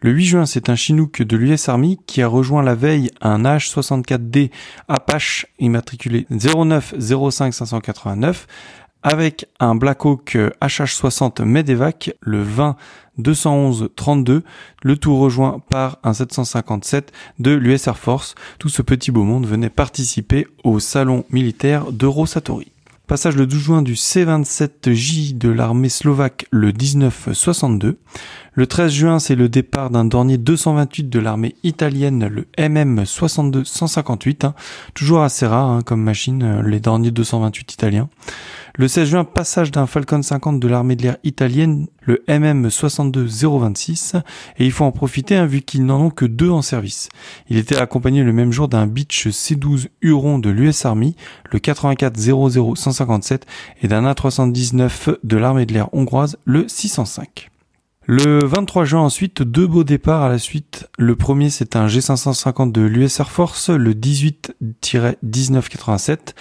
[0.00, 3.42] Le 8 juin, c'est un Chinook de l'US Army qui a rejoint la veille un
[3.42, 4.52] H64D
[4.86, 8.46] Apache immatriculé 0905589
[9.06, 12.74] avec un Blackhawk HH60 Medevac le 20
[13.18, 14.42] 211 32,
[14.82, 18.34] le tout rejoint par un 757 de l'US Air Force.
[18.58, 22.72] Tout ce petit beau monde venait participer au salon militaire d'Eurosatori.
[23.06, 28.00] Passage le 12 juin du C-27J de l'armée slovaque le 1962.
[28.52, 33.64] Le 13 juin, c'est le départ d'un Dornier 228 de l'armée italienne, le MM 62
[33.64, 34.48] 158.
[34.94, 38.08] Toujours assez rare hein, comme machine, euh, les Dornier 228 italiens.
[38.78, 44.16] Le 16 juin, passage d'un Falcon 50 de l'armée de l'air italienne, le MM 026,
[44.58, 47.08] et il faut en profiter hein, vu qu'ils n'en ont que deux en service.
[47.48, 51.16] Il était accompagné le même jour d'un Beach C12 Huron de l'US Army,
[51.50, 52.18] le 84
[52.76, 53.46] 157,
[53.80, 57.48] et d'un A319 de l'armée de l'air hongroise, le 605.
[58.04, 60.90] Le 23 juin ensuite, deux beaux départs à la suite.
[60.98, 66.34] Le premier c'est un G550 de l'US Air Force, le 18-1987.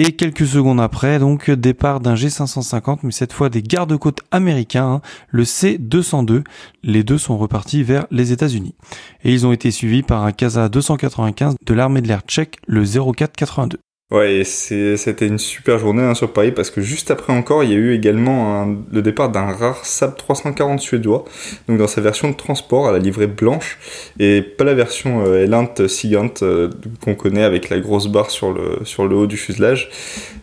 [0.00, 5.00] Et quelques secondes après, donc, départ d'un G550, mais cette fois des gardes-côtes américains, hein,
[5.28, 6.44] le C202.
[6.84, 8.76] Les deux sont repartis vers les États-Unis.
[9.24, 12.84] Et ils ont été suivis par un Casa 295 de l'armée de l'air tchèque, le
[12.84, 13.80] 0482.
[14.10, 17.74] Ouais, c'était une super journée hein, sur Paris parce que juste après encore, il y
[17.74, 21.26] a eu également le départ d'un rare Saab 340 suédois,
[21.68, 23.78] donc dans sa version de transport à la livrée blanche
[24.18, 26.70] et pas la version euh, Elant Sigant euh,
[27.02, 29.90] qu'on connaît avec la grosse barre sur le, sur le haut du fuselage.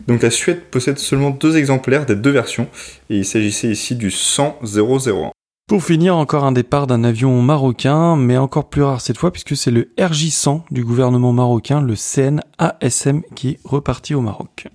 [0.07, 2.67] Donc la Suède possède seulement deux exemplaires des deux versions
[3.09, 5.34] et il s'agissait ici du 100 001.
[5.67, 9.57] Pour finir, encore un départ d'un avion marocain, mais encore plus rare cette fois puisque
[9.57, 14.67] c'est le RJ-100 du gouvernement marocain, le CNASM, qui est reparti au Maroc.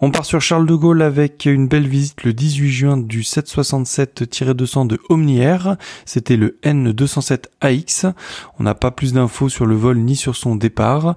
[0.00, 4.86] On part sur Charles de Gaulle avec une belle visite le 18 juin du 767-200
[4.86, 5.76] de Omni Air.
[6.04, 8.12] C'était le N207AX.
[8.60, 11.16] On n'a pas plus d'infos sur le vol ni sur son départ.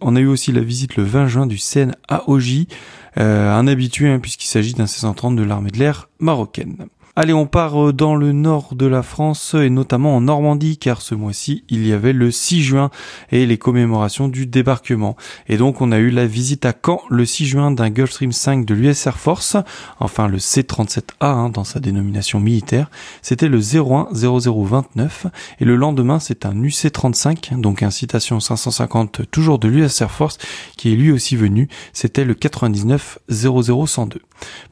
[0.00, 2.68] On a eu aussi la visite le 20 juin du CNAOJ,
[3.18, 6.88] euh, un habitué hein, puisqu'il s'agit d'un C-130 de l'armée de l'air marocaine.
[7.14, 11.02] Allez, on part euh, dans le nord de la France et notamment en Normandie car
[11.02, 12.90] ce mois-ci il y avait le 6 juin
[13.30, 15.14] et les commémorations du débarquement.
[15.46, 18.64] Et donc on a eu la visite à Caen le 6 juin d'un Gulfstream 5
[18.64, 19.58] de l'US Air Force,
[20.00, 22.90] enfin le C-37A hein, dans sa dénomination militaire.
[23.20, 25.26] C'était le 010029
[25.60, 30.38] et le lendemain c'est un UC-35 donc un citation 550 toujours de l'US Air Force
[30.78, 31.68] qui est lui aussi venu.
[31.92, 34.22] C'était le 99 00102.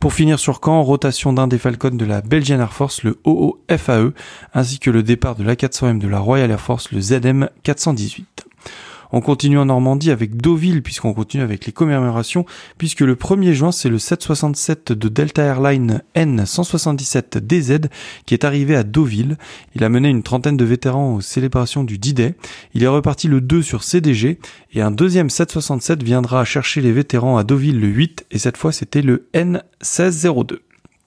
[0.00, 4.12] Pour finir sur Caen, rotation d'un des Falcons de la Belgian Air Force, le OOFAE,
[4.54, 8.46] ainsi que le départ de l'A400M de la Royal Air Force, le ZM 418.
[9.10, 12.46] On continue en Normandie avec Deauville, puisqu'on continue avec les commémorations,
[12.78, 17.88] puisque le 1er juin, c'est le 767 de Delta Airlines N177DZ
[18.26, 19.36] qui est arrivé à Deauville.
[19.74, 22.36] Il a mené une trentaine de vétérans aux célébrations du D-Day.
[22.74, 24.38] Il est reparti le 2 sur CDG,
[24.72, 28.70] et un deuxième 767 viendra chercher les vétérans à Deauville le 8, et cette fois
[28.70, 30.58] c'était le N1602.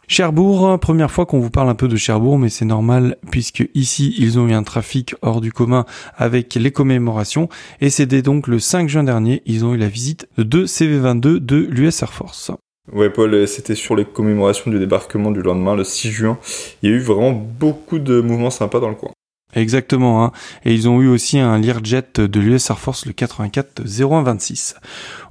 [0.08, 4.14] Cherbourg, première fois qu'on vous parle un peu de Cherbourg, mais c'est normal puisque ici
[4.18, 5.86] ils ont eu un trafic hors du commun
[6.18, 7.48] avec les commémorations
[7.80, 11.38] et c'était donc le 5 juin dernier, ils ont eu la visite de deux CV-22
[11.40, 12.52] de l'US Air Force.
[12.92, 16.38] Ouais Paul, c'était sur les commémorations du débarquement du lendemain, le 6 juin.
[16.82, 19.12] Il y a eu vraiment beaucoup de mouvements sympas dans le coin.
[19.56, 20.32] Exactement, hein.
[20.66, 24.76] et ils ont eu aussi un Learjet de l'US Air Force le 84 0126.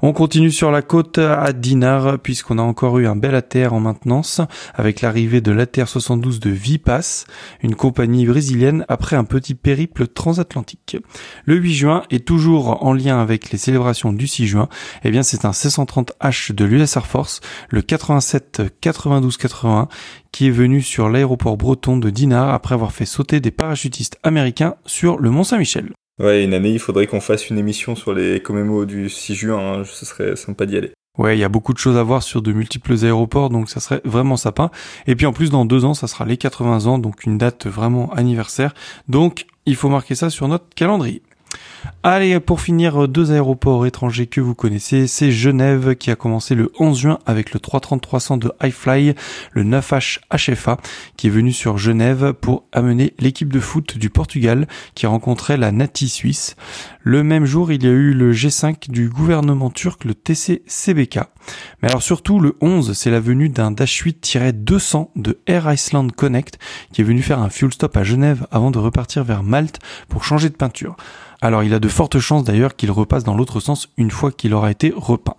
[0.05, 3.79] On continue sur la côte à Dinar puisqu'on a encore eu un bel ATR en
[3.79, 4.41] maintenance
[4.75, 7.25] avec l'arrivée de l'ATR 72 de Vipas,
[7.63, 10.97] une compagnie brésilienne après un petit périple transatlantique.
[11.45, 14.69] Le 8 juin est toujours en lien avec les célébrations du 6 juin,
[15.05, 17.41] eh bien c'est un C130H de l'US Air Force,
[17.71, 19.87] le 87 92 81
[20.33, 24.75] qui est venu sur l'aéroport breton de Dinard après avoir fait sauter des parachutistes américains
[24.85, 25.93] sur le Mont Saint-Michel.
[26.23, 29.81] Ouais, une année, il faudrait qu'on fasse une émission sur les commémos du 6 juin,
[29.81, 29.83] hein.
[29.85, 30.93] ce serait sympa d'y aller.
[31.19, 33.81] Ouais, il y a beaucoup de choses à voir sur de multiples aéroports, donc ça
[33.81, 34.71] serait vraiment sympa.
[35.09, 37.67] Et puis en plus, dans deux ans, ça sera les 80 ans, donc une date
[37.67, 38.73] vraiment anniversaire.
[39.09, 41.23] Donc, il faut marquer ça sur notre calendrier.
[42.03, 45.07] Allez, pour finir, deux aéroports étrangers que vous connaissez.
[45.07, 49.15] C'est Genève qui a commencé le 11 juin avec le 330-300 de Highfly,
[49.53, 50.79] le 9H HFA,
[51.17, 55.73] qui est venu sur Genève pour amener l'équipe de foot du Portugal qui rencontrait la
[55.73, 56.57] Nati Suisse.
[57.01, 61.21] Le même jour, il y a eu le G5 du gouvernement turc, le TC-CBK.
[61.83, 66.59] Mais alors surtout, le 11, c'est la venue d'un Dash 8-200 de Air Iceland Connect
[66.93, 69.79] qui est venu faire un fuel stop à Genève avant de repartir vers Malte
[70.09, 70.97] pour changer de peinture.
[71.45, 74.55] Alors il a de fortes chances d'ailleurs qu'il repasse dans l'autre sens une fois qu'il
[74.55, 75.35] aura été repeint.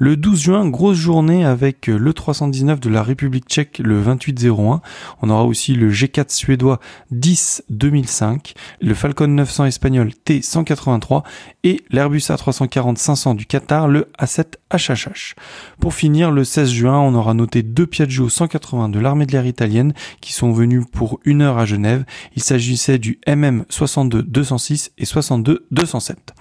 [0.00, 4.80] Le 12 juin, grosse journée avec le 319 de la République tchèque le 2801.
[5.22, 6.78] On aura aussi le G4 suédois
[7.10, 11.24] 10 2005, le Falcon 900 espagnol T183
[11.64, 15.34] et l'Airbus A340-500 du Qatar, le A7 HHH.
[15.80, 19.46] Pour finir, le 16 juin, on aura noté deux Piaggio 180 de l'armée de l'air
[19.46, 22.04] italienne qui sont venus pour une heure à Genève.
[22.36, 26.34] Il s'agissait du MM 62 206 et 62 207.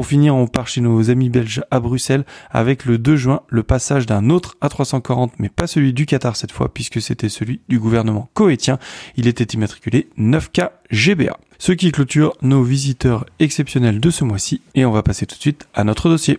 [0.00, 3.62] Pour finir, on part chez nos amis belges à Bruxelles avec le 2 juin le
[3.62, 7.78] passage d'un autre A340, mais pas celui du Qatar cette fois, puisque c'était celui du
[7.78, 8.78] gouvernement coétien.
[9.16, 11.36] Il était immatriculé 9K GBA.
[11.58, 15.40] Ce qui clôture nos visiteurs exceptionnels de ce mois-ci, et on va passer tout de
[15.42, 16.38] suite à notre dossier.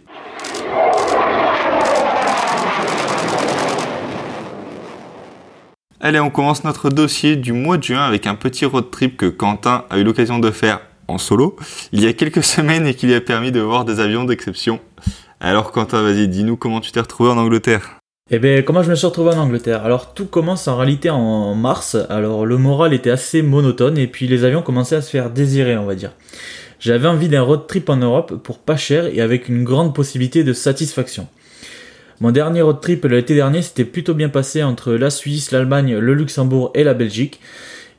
[5.99, 9.27] Allez, on commence notre dossier du mois de juin avec un petit road trip que
[9.27, 11.55] Quentin a eu l'occasion de faire en solo
[11.91, 14.79] il y a quelques semaines et qui lui a permis de voir des avions d'exception.
[15.39, 17.97] Alors Quentin, vas-y, dis-nous comment tu t'es retrouvé en Angleterre.
[18.33, 19.83] Eh bien, comment je me suis retrouvé en Angleterre?
[19.83, 21.97] Alors, tout commence en réalité en mars.
[22.09, 25.75] Alors, le moral était assez monotone et puis les avions commençaient à se faire désirer,
[25.75, 26.13] on va dire.
[26.79, 30.45] J'avais envie d'un road trip en Europe pour pas cher et avec une grande possibilité
[30.45, 31.27] de satisfaction.
[32.21, 36.13] Mon dernier road trip l'été dernier s'était plutôt bien passé entre la Suisse, l'Allemagne, le
[36.13, 37.41] Luxembourg et la Belgique.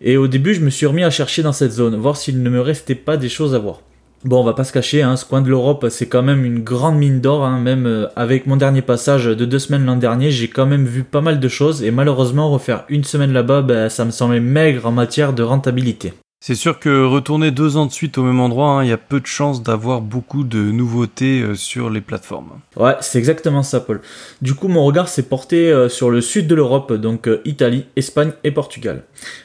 [0.03, 2.51] Et au début, je me suis remis à chercher dans cette zone, voir s'il ne
[2.51, 3.81] me restait pas des choses à voir.
[4.25, 6.61] Bon, on va pas se cacher, hein, ce coin de l'Europe, c'est quand même une
[6.61, 7.45] grande mine d'or.
[7.45, 10.87] Hein, même euh, avec mon dernier passage de deux semaines l'an dernier, j'ai quand même
[10.87, 11.83] vu pas mal de choses.
[11.83, 16.13] Et malheureusement, refaire une semaine là-bas, ben, ça me semblait maigre en matière de rentabilité.
[16.45, 18.99] C'est sûr que retourner deux ans de suite au même endroit, hein, il y a
[18.99, 22.59] peu de chances d'avoir beaucoup de nouveautés euh, sur les plateformes.
[22.77, 24.01] Ouais, c'est exactement ça, Paul.
[24.41, 27.87] Du coup, mon regard s'est porté euh, sur le sud de l'Europe, donc euh, Italie,
[27.95, 29.05] Espagne et Portugal.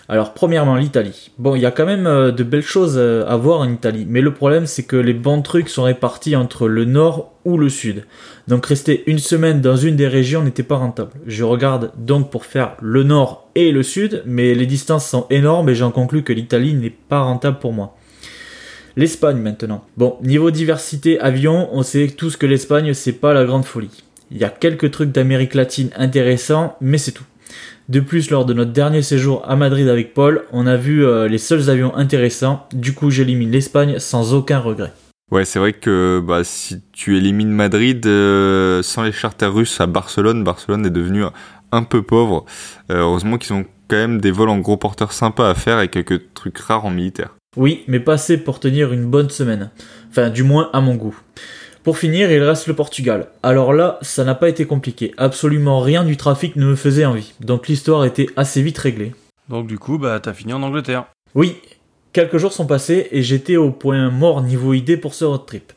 [0.10, 1.30] Alors, premièrement, l'Italie.
[1.38, 4.34] Bon, il y a quand même de belles choses à voir en Italie, mais le
[4.34, 8.06] problème, c'est que les bons trucs sont répartis entre le nord le sud.
[8.48, 11.12] Donc rester une semaine dans une des régions n'était pas rentable.
[11.28, 15.70] Je regarde donc pour faire le nord et le sud, mais les distances sont énormes
[15.70, 17.96] et j'en conclus que l'Italie n'est pas rentable pour moi.
[18.98, 19.86] L'Espagne maintenant.
[19.96, 24.04] Bon, niveau diversité avion, on sait tous que l'Espagne c'est pas la grande folie.
[24.32, 27.24] Il y a quelques trucs d'Amérique latine intéressants, mais c'est tout.
[27.90, 31.30] De plus, lors de notre dernier séjour à Madrid avec Paul, on a vu euh,
[31.30, 34.92] les seuls avions intéressants, du coup j'élimine l'Espagne sans aucun regret.
[35.32, 39.86] Ouais, c'est vrai que bah, si tu élimines Madrid euh, sans les charters russes à
[39.86, 41.24] Barcelone, Barcelone est devenu
[41.74, 42.46] un peu pauvre.
[42.90, 45.90] Euh, heureusement qu'ils ont quand même des vols en gros porteurs sympas à faire et
[45.90, 47.36] quelques trucs rares en militaire.
[47.58, 49.72] Oui, mais pas assez pour tenir une bonne semaine.
[50.10, 51.20] Enfin, du moins à mon goût.
[51.84, 53.28] Pour finir, il reste le Portugal.
[53.44, 55.14] Alors là, ça n'a pas été compliqué.
[55.18, 57.34] Absolument rien du trafic ne me faisait envie.
[57.42, 59.14] Donc l'histoire était assez vite réglée.
[59.50, 61.06] Donc du coup, bah t'as fini en Angleterre.
[61.36, 61.58] Oui,
[62.14, 65.74] Quelques jours sont passés et j'étais au point mort niveau idée pour ce road trip.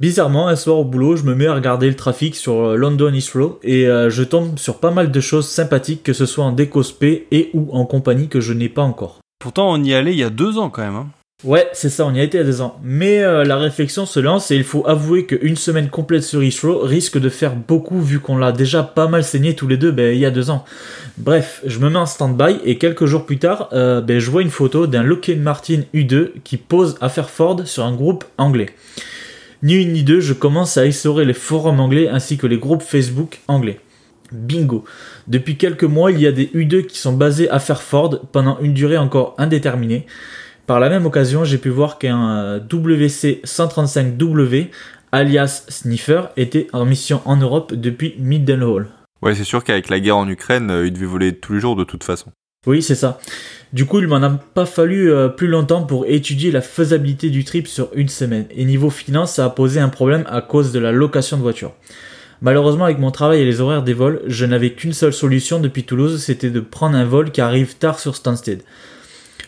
[0.00, 3.12] Bizarrement, un soir au boulot, je me mets à regarder le trafic sur euh, London
[3.12, 6.52] Heathrow et euh, je tombe sur pas mal de choses sympathiques, que ce soit en
[6.52, 9.20] décospé et ou en compagnie que je n'ai pas encore.
[9.38, 10.96] Pourtant, on y allait il y a deux ans quand même.
[10.96, 11.06] Hein.
[11.44, 12.80] Ouais, c'est ça, on y a été à deux ans.
[12.82, 16.78] Mais euh, la réflexion se lance et il faut avouer qu'une semaine complète sur Heathrow
[16.78, 20.14] risque de faire beaucoup vu qu'on l'a déjà pas mal saigné tous les deux ben,
[20.14, 20.64] il y a deux ans.
[21.18, 24.40] Bref, je me mets en stand-by et quelques jours plus tard, euh, ben, je vois
[24.40, 28.70] une photo d'un Lockheed Martin U2 qui pose à Fairford sur un groupe anglais.
[29.62, 32.82] Ni une ni deux, je commence à essorer les forums anglais ainsi que les groupes
[32.82, 33.80] Facebook anglais.
[34.32, 34.84] Bingo.
[35.28, 38.72] Depuis quelques mois, il y a des U2 qui sont basés à Fairford pendant une
[38.72, 40.06] durée encore indéterminée.
[40.66, 44.68] Par la même occasion, j'ai pu voir qu'un euh, WC-135W,
[45.12, 48.88] alias Sniffer, était en mission en Europe depuis Middenhall.
[49.20, 51.76] Ouais, c'est sûr qu'avec la guerre en Ukraine, euh, il devait voler tous les jours
[51.76, 52.32] de toute façon.
[52.66, 53.20] Oui, c'est ça.
[53.74, 57.44] Du coup, il m'en a pas fallu euh, plus longtemps pour étudier la faisabilité du
[57.44, 58.46] trip sur une semaine.
[58.50, 61.72] Et niveau finance, ça a posé un problème à cause de la location de voiture.
[62.40, 65.84] Malheureusement, avec mon travail et les horaires des vols, je n'avais qu'une seule solution depuis
[65.84, 68.62] Toulouse, c'était de prendre un vol qui arrive tard sur Stansted.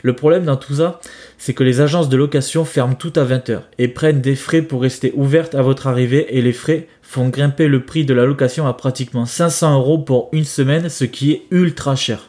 [0.02, 1.00] Le problème dans tout ça,
[1.38, 4.82] c'est que les agences de location ferment tout à 20h et prennent des frais pour
[4.82, 8.66] rester ouvertes à votre arrivée et les frais font grimper le prix de la location
[8.66, 12.28] à pratiquement 500 euros pour une semaine, ce qui est ultra cher.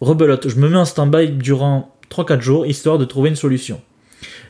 [0.00, 3.80] Rebelote, je me mets en stand-by durant 3-4 jours histoire de trouver une solution.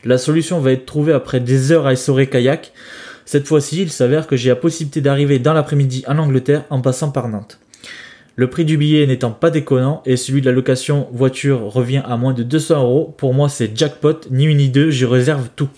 [0.03, 2.71] La solution va être trouvée après des heures à essorer kayak.
[3.25, 7.11] Cette fois-ci, il s'avère que j'ai la possibilité d'arriver dans l'après-midi en Angleterre en passant
[7.11, 7.59] par Nantes.
[8.37, 12.15] Le prix du billet n'étant pas déconnant et celui de la location voiture revient à
[12.15, 15.69] moins de 200 euros, pour moi c'est jackpot, ni une ni deux, j'y réserve tout.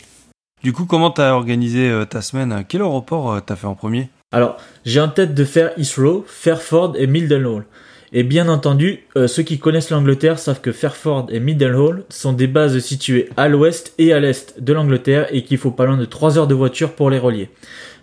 [0.62, 2.64] Du coup, comment t'as organisé euh, ta semaine?
[2.70, 4.10] Quel aéroport euh, t'as fait en premier?
[4.32, 7.66] Alors, j'ai en tête de faire Heathrow, Fairford et Mildenhall.
[8.14, 12.46] Et bien entendu, euh, ceux qui connaissent l'Angleterre savent que Fairford et Mildenhall sont des
[12.46, 16.06] bases situées à l'ouest et à l'est de l'Angleterre et qu'il faut pas loin de
[16.06, 17.50] 3 heures de voiture pour les relier.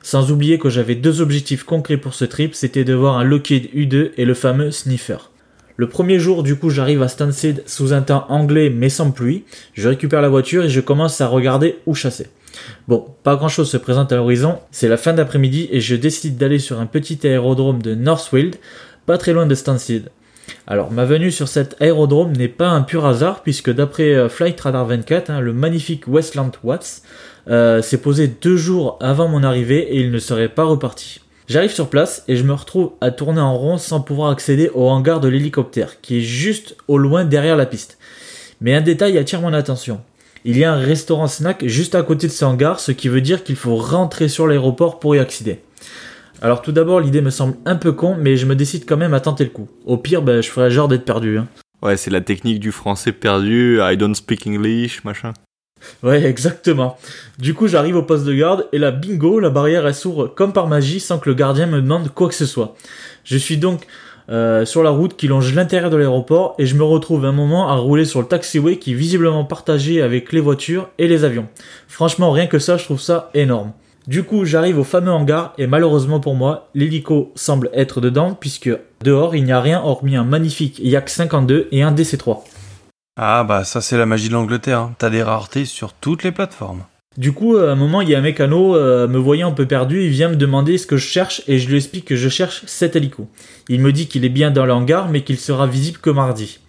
[0.03, 3.71] Sans oublier que j'avais deux objectifs concrets pour ce trip, c'était de voir un Lockheed
[3.75, 5.19] U2 et le fameux Sniffer.
[5.77, 9.45] Le premier jour, du coup, j'arrive à Stansted sous un temps anglais mais sans pluie.
[9.75, 12.27] Je récupère la voiture et je commence à regarder où chasser.
[12.89, 16.37] Bon, pas grand chose se présente à l'horizon, c'est la fin d'après-midi et je décide
[16.37, 18.57] d'aller sur un petit aérodrome de Northfield,
[19.07, 20.11] pas très loin de Stansted.
[20.67, 24.61] Alors, ma venue sur cet aérodrome n'est pas un pur hasard, puisque d'après euh, Flight
[24.61, 27.03] Radar 24, hein, le magnifique Westland Watts
[27.51, 31.21] euh, s'est posé deux jours avant mon arrivée et il ne serait pas reparti.
[31.49, 34.89] J'arrive sur place et je me retrouve à tourner en rond sans pouvoir accéder au
[34.89, 37.99] hangar de l'hélicoptère, qui est juste au loin derrière la piste.
[38.61, 40.01] Mais un détail attire mon attention.
[40.45, 43.21] Il y a un restaurant snack juste à côté de ce hangar, ce qui veut
[43.21, 45.59] dire qu'il faut rentrer sur l'aéroport pour y accéder.
[46.41, 49.13] Alors tout d'abord, l'idée me semble un peu con, mais je me décide quand même
[49.13, 49.69] à tenter le coup.
[49.87, 51.37] Au pire, ben, je ferai genre d'être perdu.
[51.37, 51.49] Hein.
[51.83, 55.33] Ouais, c'est la technique du français perdu, I don't speak English, machin.
[56.03, 56.99] Ouais, exactement.
[57.39, 60.53] Du coup, j'arrive au poste de garde et là, bingo, la barrière elle s'ouvre comme
[60.53, 62.75] par magie sans que le gardien me demande quoi que ce soit.
[63.25, 63.87] Je suis donc
[64.31, 67.69] euh, sur la route qui longe l'intérieur de l'aéroport et je me retrouve un moment
[67.69, 71.49] à rouler sur le taxiway qui est visiblement partagé avec les voitures et les avions.
[71.89, 73.73] Franchement, rien que ça, je trouve ça énorme.
[74.07, 78.71] Du coup, j'arrive au fameux hangar et malheureusement pour moi, l'hélico semble être dedans puisque
[79.03, 82.39] dehors, il n'y a rien hormis un magnifique Yak 52 et un DC-3.
[83.23, 84.95] Ah bah ça c'est la magie de l'Angleterre, hein.
[84.97, 86.85] t'as des raretés sur toutes les plateformes.
[87.19, 89.67] Du coup, à un moment, il y a un mécano, euh, me voyant un peu
[89.67, 92.31] perdu, il vient me demander ce que je cherche et je lui explique que je
[92.31, 93.29] cherche cet hélico.
[93.69, 96.61] Il me dit qu'il est bien dans le hangar mais qu'il sera visible que mardi.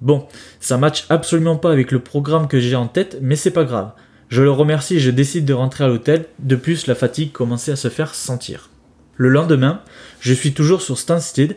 [0.00, 0.26] Bon,
[0.60, 3.92] ça match absolument pas avec le programme que j'ai en tête, mais c'est pas grave.
[4.30, 7.72] Je le remercie et je décide de rentrer à l'hôtel, de plus la fatigue commençait
[7.72, 8.70] à se faire sentir.
[9.16, 9.82] Le lendemain,
[10.20, 11.54] je suis toujours sur Stansted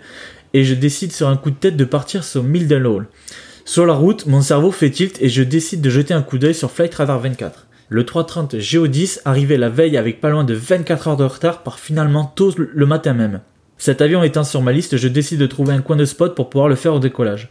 [0.54, 3.08] et je décide sur un coup de tête de partir sur Mildenhall.
[3.70, 6.56] Sur la route, mon cerveau fait tilt et je décide de jeter un coup d'œil
[6.56, 7.68] sur Flight Radar 24.
[7.90, 11.78] Le 330 GO10 arrivait la veille avec pas loin de 24 heures de retard par
[11.78, 13.42] finalement tôt le matin même.
[13.78, 16.50] Cet avion étant sur ma liste, je décide de trouver un coin de spot pour
[16.50, 17.50] pouvoir le faire au décollage.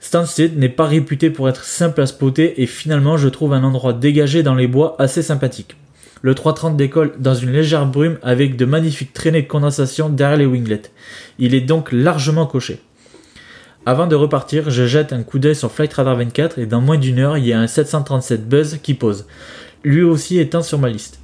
[0.00, 3.92] Stansted n'est pas réputé pour être simple à spotter et finalement je trouve un endroit
[3.92, 5.76] dégagé dans les bois assez sympathique.
[6.22, 10.46] Le 330 décolle dans une légère brume avec de magnifiques traînées de condensation derrière les
[10.46, 10.92] winglets.
[11.38, 12.80] Il est donc largement coché.
[13.84, 16.98] Avant de repartir, je jette un coup d'œil sur Flight Radar 24 et dans moins
[16.98, 19.26] d'une heure, il y a un 737 Buzz qui pose,
[19.82, 21.18] lui aussi étant sur ma liste.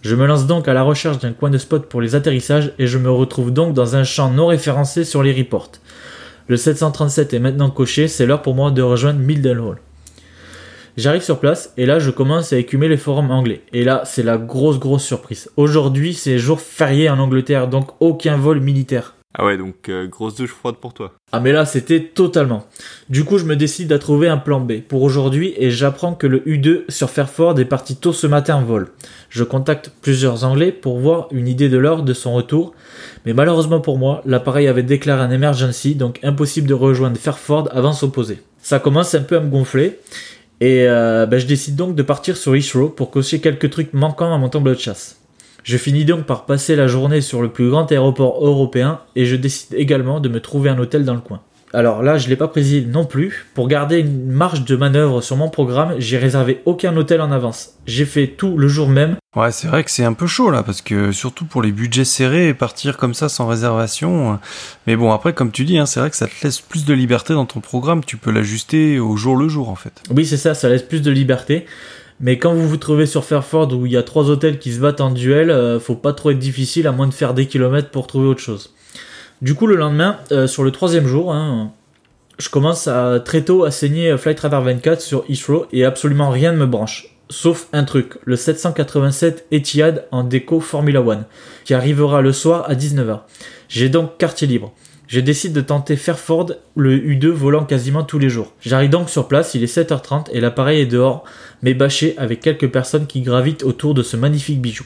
[0.00, 2.86] Je me lance donc à la recherche d'un coin de spot pour les atterrissages et
[2.86, 5.72] je me retrouve donc dans un champ non référencé sur les reports.
[6.48, 9.76] Le 737 est maintenant coché, c'est l'heure pour moi de rejoindre Mildenhall.
[10.96, 13.60] J'arrive sur place et là je commence à écumer les forums anglais.
[13.74, 15.50] Et là c'est la grosse grosse surprise.
[15.58, 19.15] Aujourd'hui c'est jour férié en Angleterre donc aucun vol militaire.
[19.38, 21.12] Ah ouais, donc euh, grosse douche froide pour toi.
[21.30, 22.66] Ah mais là c'était totalement.
[23.10, 26.26] Du coup je me décide à trouver un plan B pour aujourd'hui et j'apprends que
[26.26, 28.88] le U2 sur Fairford est parti tôt ce matin en vol.
[29.28, 32.72] Je contacte plusieurs Anglais pour voir une idée de l'heure de son retour,
[33.26, 37.92] mais malheureusement pour moi l'appareil avait déclaré un emergency donc impossible de rejoindre Fairford avant
[37.92, 38.38] son posé.
[38.62, 39.98] Ça commence un peu à me gonfler
[40.62, 44.34] et euh, ben, je décide donc de partir sur Heathrow pour cocher quelques trucs manquants
[44.34, 45.20] à mon tableau de chasse.
[45.66, 49.34] Je finis donc par passer la journée sur le plus grand aéroport européen et je
[49.34, 51.40] décide également de me trouver un hôtel dans le coin.
[51.72, 53.48] Alors là, je ne l'ai pas précisé non plus.
[53.52, 57.70] Pour garder une marge de manœuvre sur mon programme, j'ai réservé aucun hôtel en avance.
[57.84, 59.16] J'ai fait tout le jour même.
[59.34, 62.04] Ouais, c'est vrai que c'est un peu chaud là, parce que surtout pour les budgets
[62.04, 64.34] serrés, partir comme ça sans réservation.
[64.34, 64.36] Euh,
[64.86, 66.94] mais bon, après, comme tu dis, hein, c'est vrai que ça te laisse plus de
[66.94, 68.04] liberté dans ton programme.
[68.04, 70.00] Tu peux l'ajuster au jour le jour en fait.
[70.14, 71.66] Oui, c'est ça, ça laisse plus de liberté.
[72.20, 74.80] Mais quand vous vous trouvez sur Fairford où il y a trois hôtels qui se
[74.80, 77.90] battent en duel, euh, faut pas trop être difficile à moins de faire des kilomètres
[77.90, 78.74] pour trouver autre chose.
[79.42, 81.72] Du coup, le lendemain, euh, sur le troisième jour, hein,
[82.38, 82.88] je commence
[83.24, 87.16] très tôt à saigner Flight Radar 24 sur Heathrow et absolument rien ne me branche.
[87.28, 91.24] Sauf un truc, le 787 Etihad en déco Formula One,
[91.64, 93.20] qui arrivera le soir à 19h.
[93.68, 94.72] J'ai donc quartier libre.
[95.08, 98.52] Je décide de tenter Fairford, le U2 volant quasiment tous les jours.
[98.60, 101.22] J'arrive donc sur place, il est 7h30 et l'appareil est dehors,
[101.62, 104.84] mais bâché avec quelques personnes qui gravitent autour de ce magnifique bijou.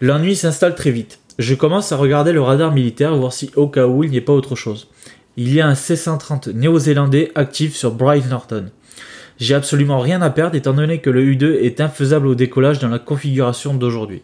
[0.00, 1.18] L'ennui s'installe très vite.
[1.38, 4.22] Je commence à regarder le radar militaire, voir si au cas où il n'y ait
[4.22, 4.88] pas autre chose.
[5.36, 8.70] Il y a un C-130 néo-zélandais actif sur Bryce Norton.
[9.36, 12.88] J'ai absolument rien à perdre étant donné que le U2 est infaisable au décollage dans
[12.88, 14.22] la configuration d'aujourd'hui.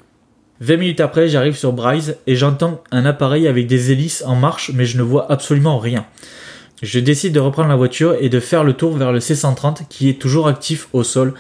[0.60, 4.70] 20 minutes après, j'arrive sur Bryce et j'entends un appareil avec des hélices en marche,
[4.74, 6.04] mais je ne vois absolument rien.
[6.82, 10.10] Je décide de reprendre la voiture et de faire le tour vers le C130 qui
[10.10, 11.32] est toujours actif au sol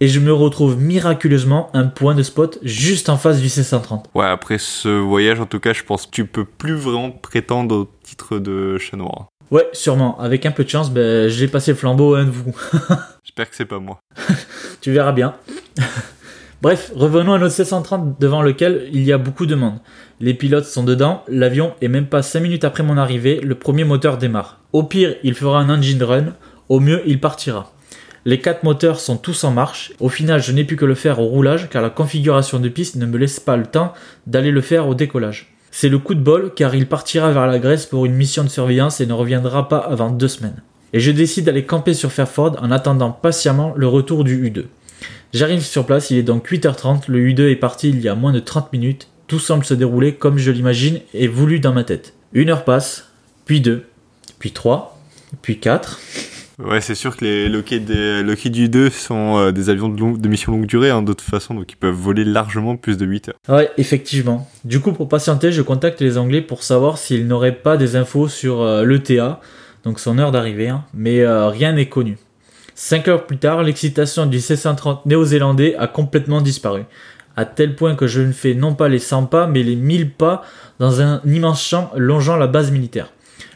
[0.00, 4.04] et je me retrouve miraculeusement un point de spot juste en face du C130.
[4.14, 7.74] Ouais, après ce voyage en tout cas, je pense que tu peux plus vraiment prétendre
[7.74, 9.26] au titre de chat noir.
[9.50, 10.20] Ouais, sûrement.
[10.20, 12.54] Avec un peu de chance, ben, j'ai passé le flambeau à un de vous.
[13.24, 13.98] J'espère que c'est pas moi.
[14.80, 15.34] tu verras bien.
[16.60, 19.78] Bref, revenons à notre C-130 devant lequel il y a beaucoup de monde.
[20.18, 23.84] Les pilotes sont dedans, l'avion et même pas 5 minutes après mon arrivée, le premier
[23.84, 24.58] moteur démarre.
[24.72, 26.34] Au pire, il fera un engine run,
[26.68, 27.72] au mieux, il partira.
[28.24, 29.92] Les quatre moteurs sont tous en marche.
[30.00, 32.96] Au final, je n'ai pu que le faire au roulage car la configuration de piste
[32.96, 33.92] ne me laisse pas le temps
[34.26, 35.54] d'aller le faire au décollage.
[35.70, 38.48] C'est le coup de bol car il partira vers la Grèce pour une mission de
[38.48, 40.60] surveillance et ne reviendra pas avant deux semaines.
[40.92, 44.64] Et je décide d'aller camper sur Fairford en attendant patiemment le retour du U2.
[45.34, 48.32] J'arrive sur place, il est donc 8h30, le U2 est parti il y a moins
[48.32, 52.14] de 30 minutes, tout semble se dérouler comme je l'imagine et voulu dans ma tête.
[52.32, 53.10] Une heure passe,
[53.44, 53.84] puis deux,
[54.38, 54.98] puis trois,
[55.42, 56.00] puis quatre.
[56.58, 60.64] Ouais, c'est sûr que les Lockheed, U2 sont euh, des avions de, de mission longue
[60.64, 63.36] durée, hein, d'autre façon, donc ils peuvent voler largement plus de 8 heures.
[63.48, 64.48] Ouais, effectivement.
[64.64, 68.28] Du coup, pour patienter, je contacte les Anglais pour savoir s'ils n'auraient pas des infos
[68.28, 69.40] sur euh, l'ETA,
[69.84, 72.16] donc son heure d'arrivée, hein, mais euh, rien n'est connu.
[72.80, 76.84] Cinq heures plus tard, l'excitation du C-130 néo-zélandais a complètement disparu,
[77.36, 80.12] à tel point que je ne fais non pas les 100 pas, mais les 1000
[80.12, 80.42] pas
[80.78, 83.10] dans un immense champ longeant la base militaire.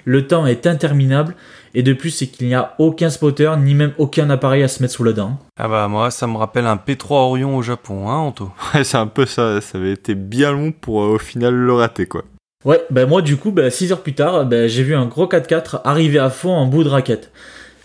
[0.04, 1.36] Le temps est interminable,
[1.72, 4.82] et de plus, c'est qu'il n'y a aucun spotter, ni même aucun appareil à se
[4.82, 5.38] mettre sous la dent.
[5.56, 8.98] Ah bah moi, ça me rappelle un P3 Orion au Japon, hein, Anto Ouais, c'est
[8.98, 12.24] un peu ça, ça avait été bien long pour euh, au final le rater, quoi.
[12.64, 15.26] Ouais, bah moi du coup, bah, 6 heures plus tard, bah, j'ai vu un gros
[15.26, 17.30] 4x4 arriver à fond en bout de raquette.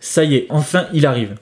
[0.07, 1.35] Ça y est, enfin il arrive.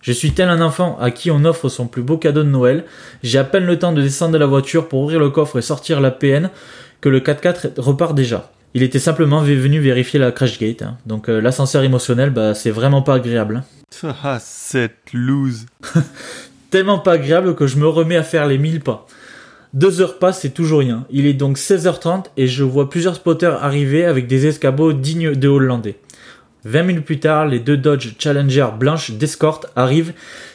[0.00, 2.84] Je suis tel un enfant à qui on offre son plus beau cadeau de Noël.
[3.24, 5.62] J'ai à peine le temps de descendre de la voiture pour ouvrir le coffre et
[5.62, 6.50] sortir la PN
[7.00, 8.52] que le 4x4 repart déjà.
[8.74, 10.82] Il était simplement venu vérifier la crash gate.
[10.82, 10.96] hein.
[11.06, 13.64] Donc euh, l'ascenseur émotionnel, bah, c'est vraiment pas agréable.
[14.04, 14.14] hein.
[14.22, 15.66] Ah, cette loose.
[16.70, 19.06] Tellement pas agréable que je me remets à faire les 1000 pas.
[19.74, 21.04] Deux heures passent et toujours rien.
[21.10, 25.48] Il est donc 16h30 et je vois plusieurs spotters arriver avec des escabeaux dignes de
[25.48, 25.96] Hollandais.
[26.66, 30.12] 20 minutes plus tard, les deux Dodge Challenger blanches d'escorte arrivent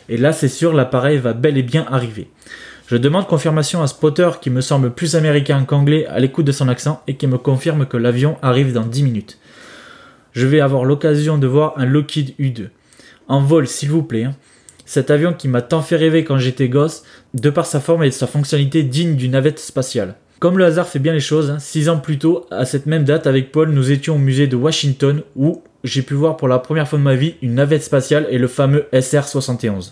[0.10, 2.28] et là c'est sûr l'appareil va bel et bien arriver.
[2.88, 6.68] Je demande confirmation à Spotter qui me semble plus américain qu'anglais à l'écoute de son
[6.68, 9.40] accent et qui me confirme que l'avion arrive dans 10 minutes.
[10.34, 12.68] Je vais avoir l'occasion de voir un Lockheed U2.
[13.30, 14.26] En vol s'il vous plaît.
[14.26, 14.36] hein.
[14.84, 17.04] Cet avion qui m'a tant fait rêver quand j'étais gosse,
[17.34, 20.16] de par sa forme et sa fonctionnalité digne d'une navette spatiale.
[20.42, 23.04] Comme le hasard fait bien les choses, hein, six ans plus tôt, à cette même
[23.04, 26.58] date avec Paul, nous étions au musée de Washington où j'ai pu voir pour la
[26.58, 29.92] première fois de ma vie une navette spatiale et le fameux SR-71.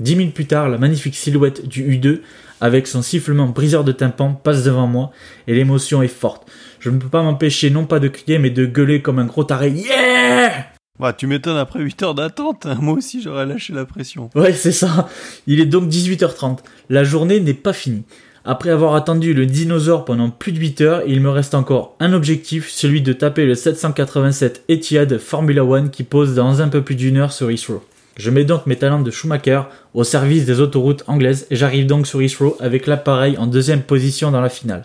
[0.00, 2.20] Dix minutes plus tard, la magnifique silhouette du U2
[2.62, 5.10] avec son sifflement briseur de tympan passe devant moi
[5.46, 6.48] et l'émotion est forte.
[6.80, 9.44] Je ne peux pas m'empêcher non pas de crier mais de gueuler comme un gros
[9.44, 10.52] taré Yeah
[10.98, 12.64] Bah, tu m'étonnes après 8 heures d'attente.
[12.64, 12.78] hein.
[12.80, 14.30] Moi aussi, j'aurais lâché la pression.
[14.34, 15.08] Ouais, c'est ça.
[15.46, 16.60] Il est donc 18h30.
[16.88, 18.04] La journée n'est pas finie.
[18.46, 22.12] Après avoir attendu le dinosaure pendant plus de 8 heures, il me reste encore un
[22.12, 26.94] objectif, celui de taper le 787 Etihad Formula One qui pose dans un peu plus
[26.94, 27.82] d'une heure sur Heathrow.
[28.18, 29.62] Je mets donc mes talents de Schumacher
[29.94, 34.30] au service des autoroutes anglaises et j'arrive donc sur Heathrow avec l'appareil en deuxième position
[34.30, 34.84] dans la finale.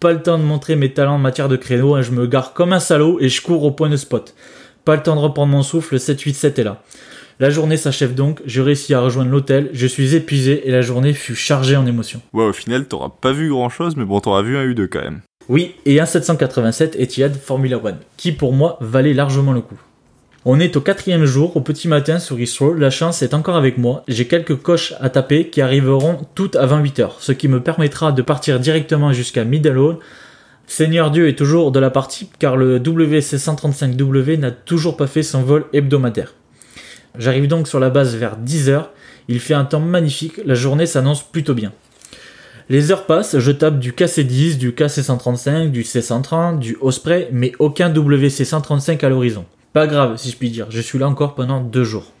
[0.00, 2.54] Pas le temps de montrer mes talents en matière de créneau, hein, je me gare
[2.54, 4.34] comme un salaud et je cours au point de spot.
[4.86, 6.82] Pas le temps de reprendre mon souffle, le 787 est là.
[7.38, 11.12] La journée s'achève donc, je réussis à rejoindre l'hôtel, je suis épuisé et la journée
[11.12, 12.22] fut chargée en émotions.
[12.32, 15.02] Ouais, au final, t'auras pas vu grand chose, mais bon, t'auras vu un U2 quand
[15.02, 15.20] même.
[15.50, 19.78] Oui, et un 787 Etihad Formula One, qui pour moi valait largement le coup.
[20.46, 23.76] On est au quatrième jour, au petit matin sur Heathrow, la chance est encore avec
[23.76, 28.12] moi, j'ai quelques coches à taper qui arriveront toutes à 28h, ce qui me permettra
[28.12, 29.98] de partir directement jusqu'à Middle Hall.
[30.66, 35.42] Seigneur Dieu est toujours de la partie car le WC135W n'a toujours pas fait son
[35.42, 36.32] vol hebdomadaire.
[37.18, 38.86] J'arrive donc sur la base vers 10h,
[39.28, 41.72] il fait un temps magnifique, la journée s'annonce plutôt bien.
[42.68, 47.92] Les heures passent, je tape du KC10, du KC135, du C130, du Osprey, mais aucun
[47.92, 49.44] WC135 à l'horizon.
[49.72, 52.12] Pas grave, si je puis dire, je suis là encore pendant deux jours.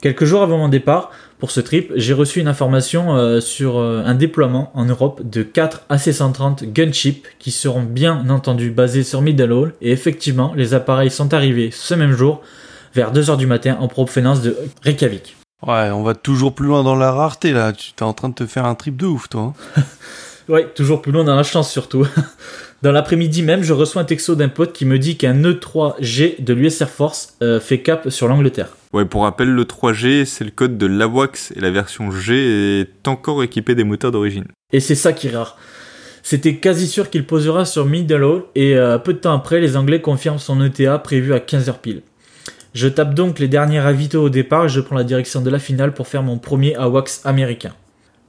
[0.00, 4.02] Quelques jours avant mon départ, pour ce trip, j'ai reçu une information euh, sur euh,
[4.04, 9.52] un déploiement en Europe de 4 AC-130 Gunship qui seront bien entendu basés sur Middle
[9.52, 12.42] Hall, et effectivement, les appareils sont arrivés ce même jour,
[12.94, 15.36] vers 2h du matin, en provenance de Reykjavik.
[15.66, 17.72] Ouais, on va toujours plus loin dans la rareté là.
[17.72, 19.54] Tu t'es en train de te faire un trip de ouf, toi.
[19.76, 19.82] hein.
[20.48, 22.06] Ouais, toujours plus loin dans la chance surtout.
[22.82, 26.52] Dans l'après-midi même, je reçois un texto d'un pote qui me dit qu'un E3G de
[26.52, 28.76] l'US Air Force euh, fait cap sur l'Angleterre.
[28.92, 33.08] Ouais, pour rappel, le 3G, c'est le code de l'AWACS et la version G est
[33.08, 34.44] encore équipée des moteurs d'origine.
[34.70, 35.56] Et c'est ça qui est rare.
[36.22, 39.78] C'était quasi sûr qu'il posera sur Middle Hall et euh, peu de temps après, les
[39.78, 42.02] Anglais confirment son ETA prévu à 15h pile.
[42.74, 45.60] Je tape donc les derniers ravitaux au départ et je prends la direction de la
[45.60, 47.72] finale pour faire mon premier AWACS américain.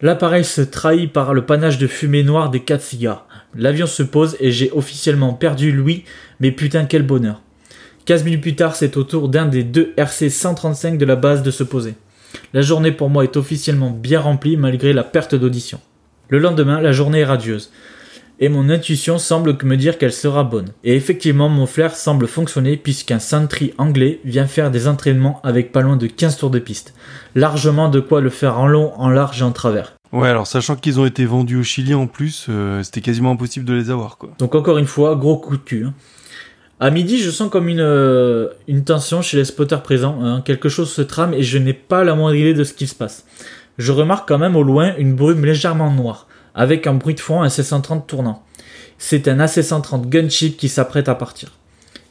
[0.01, 3.25] L'appareil se trahit par le panache de fumée noire des 4 cigares.
[3.55, 6.03] L'avion se pose et j'ai officiellement perdu Louis,
[6.39, 7.41] mais putain quel bonheur.
[8.05, 11.41] 15 minutes plus tard, c'est au tour d'un des deux RC 135 de la base
[11.41, 11.95] de se poser.
[12.53, 15.79] La journée pour moi est officiellement bien remplie malgré la perte d'audition.
[16.29, 17.71] Le lendemain, la journée est radieuse.
[18.39, 20.69] Et mon intuition semble me dire qu'elle sera bonne.
[20.83, 25.81] Et effectivement, mon flair semble fonctionner puisqu'un Sentry anglais vient faire des entraînements avec pas
[25.81, 26.93] loin de 15 tours de piste.
[27.33, 29.93] Largement de quoi le faire en long, en large et en travers.
[30.11, 33.65] Ouais, alors sachant qu'ils ont été vendus au Chili en plus, euh, c'était quasiment impossible
[33.65, 34.31] de les avoir, quoi.
[34.39, 35.85] Donc encore une fois, gros coup de cul.
[35.85, 35.93] hein.
[36.81, 40.19] À midi, je sens comme une, euh, une tension chez les spotters présents.
[40.21, 40.41] hein.
[40.43, 42.95] Quelque chose se trame et je n'ai pas la moindre idée de ce qui se
[42.95, 43.25] passe.
[43.77, 47.41] Je remarque quand même au loin une brume légèrement noire, avec un bruit de fond
[47.41, 48.43] un C-130 tournant.
[48.97, 51.51] C'est un AC-130 gunship qui s'apprête à partir.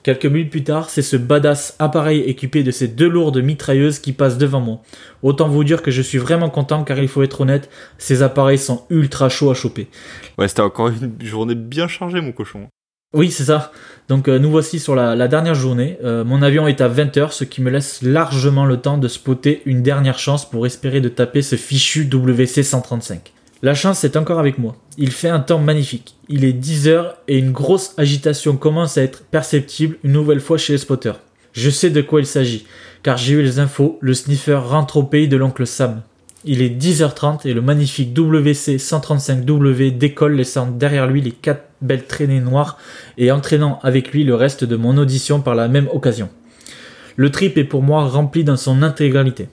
[0.05, 4.13] Quelques minutes plus tard, c'est ce badass appareil équipé de ces deux lourdes mitrailleuses qui
[4.13, 4.83] passe devant moi.
[5.23, 8.59] Autant vous dire que je suis vraiment content car il faut être honnête, ces appareils
[8.59, 9.89] sont ultra chauds à choper.
[10.37, 12.69] Ouais, c'était encore une journée bien chargée, mon cochon.
[13.15, 13.73] Oui, c'est ça.
[14.09, 15.97] Donc euh, nous voici sur la, la dernière journée.
[16.05, 19.63] Euh, mon avion est à 20h, ce qui me laisse largement le temps de spotter
[19.65, 23.21] une dernière chance pour espérer de taper ce fichu WC-135.
[23.65, 24.77] La chance est encore avec moi.
[24.99, 26.17] Il fait un temps magnifique.
[26.29, 30.75] Il est 10h et une grosse agitation commence à être perceptible une nouvelle fois chez
[30.75, 31.19] les spotters.
[31.55, 32.67] Je sais de quoi il s'agit,
[33.03, 36.03] car j'ai eu les infos, le sniffer rentre au pays de l'oncle Sam.
[36.45, 42.41] Il est 10h30 et le magnifique WC-135W décolle laissant derrière lui les quatre belles traînées
[42.41, 42.77] noires
[43.17, 46.29] et entraînant avec lui le reste de mon audition par la même occasion.
[47.17, 49.49] Le trip est pour moi rempli dans son intégralité.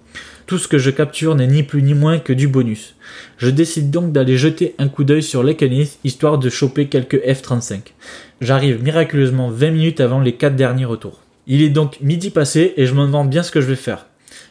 [0.52, 2.96] Tout ce que je capture n'est ni plus ni moins que du bonus.
[3.38, 7.94] Je décide donc d'aller jeter un coup d'œil sur Lecanis histoire de choper quelques F-35.
[8.42, 11.22] J'arrive miraculeusement 20 minutes avant les 4 derniers retours.
[11.48, 14.08] Il est donc midi passé et je me demande bien ce que je vais faire.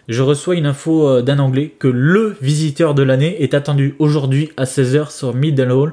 [0.09, 4.53] Je reçois une info euh, d'un anglais que le visiteur de l'année est attendu aujourd'hui
[4.57, 5.93] à 16h sur Middle Hall.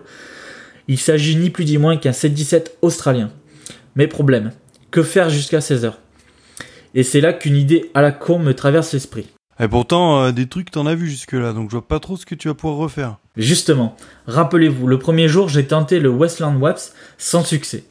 [0.87, 3.29] Il s'agit ni plus ni moins qu'un 717 australien.
[3.97, 4.53] Mais problème,
[4.89, 5.95] que faire jusqu'à 16h
[6.95, 9.27] Et c'est là qu'une idée à la con me traverse l'esprit.
[9.59, 12.25] Et pourtant, euh, des trucs t'en as vu jusque-là, donc je vois pas trop ce
[12.25, 13.17] que tu vas pouvoir refaire.
[13.37, 13.95] Justement,
[14.27, 17.83] rappelez-vous, le premier jour, j'ai tenté le Westland Waps sans succès.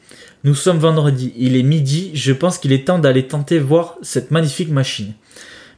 [0.43, 4.31] Nous sommes vendredi, il est midi, je pense qu'il est temps d'aller tenter voir cette
[4.31, 5.13] magnifique machine.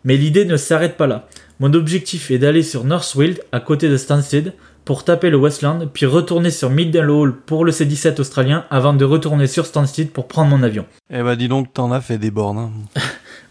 [0.04, 1.28] Mais l'idée ne s'arrête pas là.
[1.60, 4.54] Mon objectif est d'aller sur Northwild, à côté de Stansted,
[4.86, 9.06] pour taper le Westland, puis retourner sur Middle Hall pour le C-17 australien, avant de
[9.06, 10.86] retourner sur Stansted pour prendre mon avion.
[11.12, 12.58] Eh bah dis donc, t'en as fait des bornes.
[12.58, 12.72] Hein.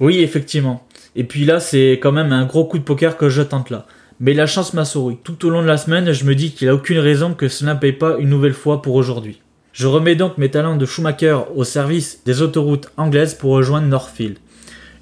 [0.01, 0.86] Oui, effectivement.
[1.18, 3.86] Et puis là, c'est quand même un gros coup de poker que je tente là.
[4.20, 5.18] Mais la chance m'a souri.
[5.24, 7.48] Tout au long de la semaine, je me dis qu'il n'y a aucune raison que
[7.48, 9.40] cela ne paye pas une nouvelle fois pour aujourd'hui.
[9.72, 14.38] Je remets donc mes talents de Schumacher au service des autoroutes anglaises pour rejoindre Northfield.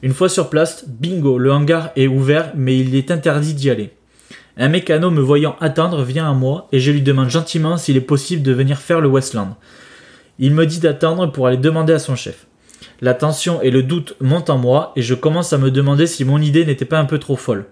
[0.01, 3.91] Une fois sur place, bingo, le hangar est ouvert mais il est interdit d'y aller.
[4.57, 8.01] Un mécano me voyant attendre vient à moi et je lui demande gentiment s'il est
[8.01, 9.55] possible de venir faire le Westland.
[10.39, 12.46] Il me dit d'attendre pour aller demander à son chef.
[13.03, 16.25] La tension et le doute montent en moi et je commence à me demander si
[16.25, 17.67] mon idée n'était pas un peu trop folle.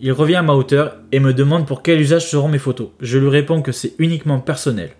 [0.00, 2.88] Il revient à ma hauteur et me demande pour quel usage seront mes photos.
[3.00, 4.90] Je lui réponds que c'est uniquement personnel.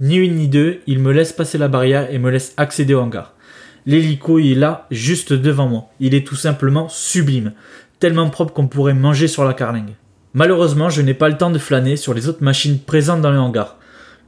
[0.00, 3.00] Ni une ni deux, il me laisse passer la barrière et me laisse accéder au
[3.00, 3.34] hangar.
[3.84, 5.90] L'hélico est là, juste devant moi.
[5.98, 7.52] Il est tout simplement sublime,
[7.98, 9.96] tellement propre qu'on pourrait manger sur la carlingue.
[10.34, 13.38] Malheureusement, je n'ai pas le temps de flâner sur les autres machines présentes dans le
[13.38, 13.76] hangar.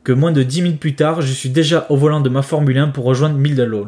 [0.04, 2.78] Que moins de 10 minutes plus tard, je suis déjà au volant de ma Formule
[2.78, 3.86] 1 pour rejoindre Middle.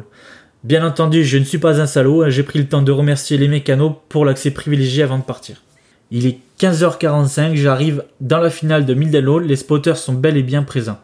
[0.65, 3.47] Bien entendu, je ne suis pas un salaud, j'ai pris le temps de remercier les
[3.47, 5.61] mécanos pour l'accès privilégié avant de partir.
[6.09, 10.41] Il est 15h45, j'arrive dans la finale de Middle Hall, les spotters sont bel et
[10.41, 10.97] bien présents.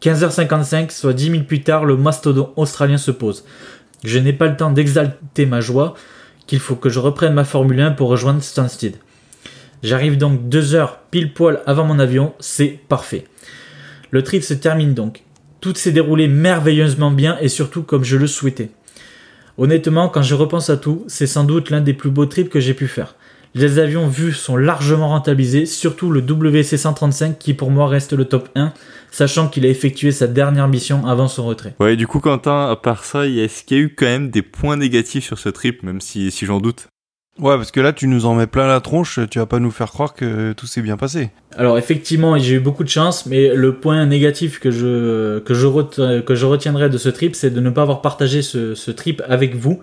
[0.00, 3.44] 15h55, soit 10 minutes plus tard, le mastodon australien se pose.
[4.04, 5.94] Je n'ai pas le temps d'exalter ma joie,
[6.46, 8.94] qu'il faut que je reprenne ma Formule 1 pour rejoindre Stansted.
[9.82, 13.24] J'arrive donc deux heures pile poil avant mon avion, c'est parfait.
[14.12, 15.24] Le trip se termine donc.
[15.60, 18.70] Tout s'est déroulé merveilleusement bien et surtout comme je le souhaitais.
[19.58, 22.60] Honnêtement, quand je repense à tout, c'est sans doute l'un des plus beaux trips que
[22.60, 23.14] j'ai pu faire.
[23.54, 28.48] Les avions vus sont largement rentabilisés, surtout le WC-135 qui pour moi reste le top
[28.54, 28.72] 1,
[29.10, 31.74] sachant qu'il a effectué sa dernière mission avant son retrait.
[31.80, 34.42] Ouais, du coup, Quentin, à part ça, est-ce qu'il y a eu quand même des
[34.42, 36.86] points négatifs sur ce trip, même si, si j'en doute?
[37.40, 39.70] Ouais, parce que là, tu nous en mets plein la tronche, tu vas pas nous
[39.70, 41.30] faire croire que tout s'est bien passé.
[41.56, 46.20] Alors effectivement, j'ai eu beaucoup de chance, mais le point négatif que je, que je,
[46.20, 49.22] que je retiendrai de ce trip, c'est de ne pas avoir partagé ce, ce, trip
[49.26, 49.80] avec vous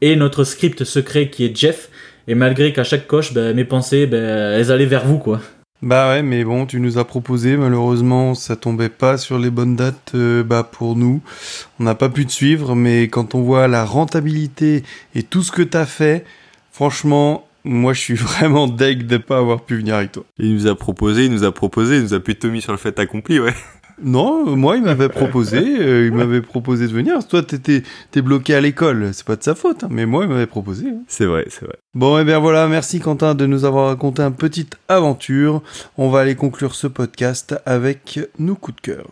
[0.00, 1.90] et notre script secret qui est Jeff.
[2.26, 5.40] Et malgré qu'à chaque coche, ben, mes pensées, ben, elles allaient vers vous, quoi.
[5.82, 9.76] Bah ouais, mais bon, tu nous as proposé, malheureusement, ça tombait pas sur les bonnes
[9.76, 11.20] dates euh, bah, pour nous.
[11.78, 14.82] On n'a pas pu te suivre, mais quand on voit la rentabilité
[15.14, 16.24] et tout ce que t'as fait,
[16.76, 20.24] Franchement, moi je suis vraiment deg de pas avoir pu venir avec toi.
[20.38, 22.76] Il nous a proposé, il nous a proposé, il nous a plutôt mis sur le
[22.76, 23.54] fait accompli, ouais.
[24.02, 27.26] Non, moi il m'avait proposé, euh, il m'avait proposé de venir.
[27.26, 30.28] Toi t'étais t'es bloqué à l'école, c'est pas de sa faute, hein, mais moi il
[30.28, 30.88] m'avait proposé.
[30.90, 31.00] Hein.
[31.08, 31.76] C'est vrai, c'est vrai.
[31.94, 35.62] Bon et eh bien voilà, merci Quentin de nous avoir raconté une petite aventure.
[35.96, 39.06] On va aller conclure ce podcast avec nos coups de cœur.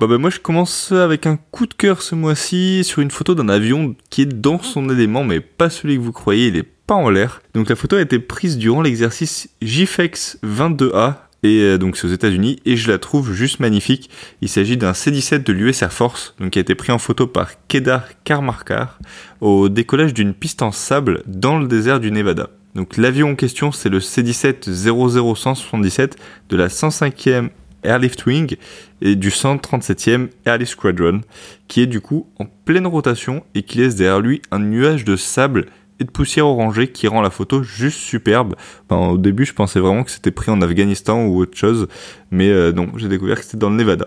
[0.00, 3.34] Bah, bah, moi je commence avec un coup de cœur ce mois-ci sur une photo
[3.34, 6.68] d'un avion qui est dans son élément mais pas celui que vous croyez, il est
[6.86, 7.42] pas en l'air.
[7.54, 12.12] Donc la photo a été prise durant l'exercice JFEX 22A et euh, donc c'est aux
[12.12, 14.08] États-Unis et je la trouve juste magnifique.
[14.40, 17.26] Il s'agit d'un C-17 de l'US Air Force donc qui a été pris en photo
[17.26, 19.00] par Kedar Karmarkar
[19.40, 22.50] au décollage d'une piste en sable dans le désert du Nevada.
[22.76, 26.16] Donc l'avion en question c'est le C-17 00177
[26.50, 27.48] de la 105e
[27.82, 28.56] Airlift Wing
[29.00, 31.20] et du 137e Airlift Squadron,
[31.68, 35.16] qui est du coup en pleine rotation et qui laisse derrière lui un nuage de
[35.16, 35.66] sable
[36.00, 38.54] et de poussière orangée qui rend la photo juste superbe.
[38.90, 41.88] au début, je pensais vraiment que c'était pris en Afghanistan ou autre chose,
[42.30, 44.06] mais euh, non, j'ai découvert que c'était dans le Nevada.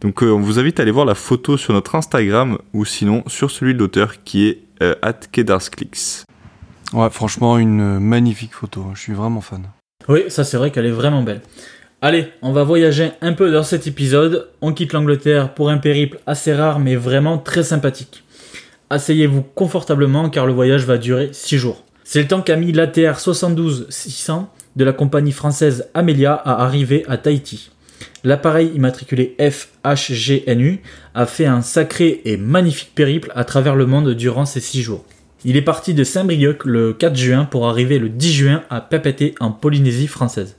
[0.00, 3.22] Donc, euh, on vous invite à aller voir la photo sur notre Instagram ou sinon
[3.28, 6.24] sur celui de l'auteur qui est euh, at Kedarsclicks.
[6.92, 8.86] Ouais, franchement, une magnifique photo.
[8.94, 9.68] Je suis vraiment fan.
[10.08, 11.40] Oui, ça c'est vrai qu'elle est vraiment belle.
[12.04, 14.48] Allez, on va voyager un peu dans cet épisode.
[14.60, 18.24] On quitte l'Angleterre pour un périple assez rare mais vraiment très sympathique.
[18.90, 21.84] Asseyez-vous confortablement car le voyage va durer 6 jours.
[22.02, 27.04] C'est le temps qu'a mis l'ATR 72 600 de la compagnie française Amelia à arriver
[27.06, 27.70] à Tahiti.
[28.24, 30.82] L'appareil immatriculé FHGNU
[31.14, 35.04] a fait un sacré et magnifique périple à travers le monde durant ces 6 jours.
[35.44, 39.36] Il est parti de Saint-Brieuc le 4 juin pour arriver le 10 juin à Papeete
[39.38, 40.56] en Polynésie française.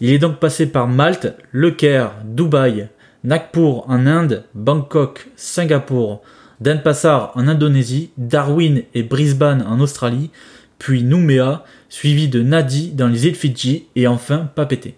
[0.00, 2.88] Il est donc passé par Malte, Le Caire, Dubaï,
[3.24, 6.22] Nagpur en Inde, Bangkok, Singapour,
[6.60, 10.30] Denpasar en Indonésie, Darwin et Brisbane en Australie,
[10.78, 14.94] puis Nouméa, suivi de Nadi dans les îles Fidji et enfin Papeete.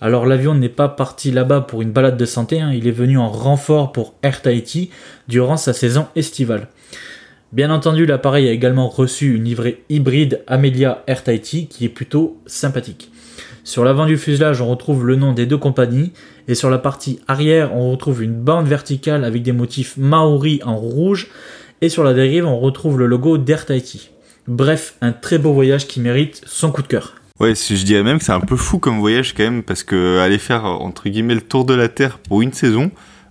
[0.00, 2.72] Alors l'avion n'est pas parti là-bas pour une balade de santé, hein.
[2.72, 4.90] il est venu en renfort pour Air Tahiti
[5.28, 6.66] durant sa saison estivale.
[7.52, 12.40] Bien entendu, l'appareil a également reçu une livrée hybride Amelia Air Tahiti qui est plutôt
[12.46, 13.12] sympathique.
[13.64, 16.12] Sur l'avant du fuselage, on retrouve le nom des deux compagnies
[16.48, 20.76] et sur la partie arrière, on retrouve une bande verticale avec des motifs maori en
[20.76, 21.28] rouge
[21.80, 24.10] et sur la dérive, on retrouve le logo d'Air Tahiti.
[24.46, 27.14] Bref, un très beau voyage qui mérite son coup de cœur.
[27.40, 30.18] Ouais, je dirais même que c'est un peu fou comme voyage quand même parce que
[30.18, 32.90] aller faire entre guillemets le tour de la Terre pour une saison,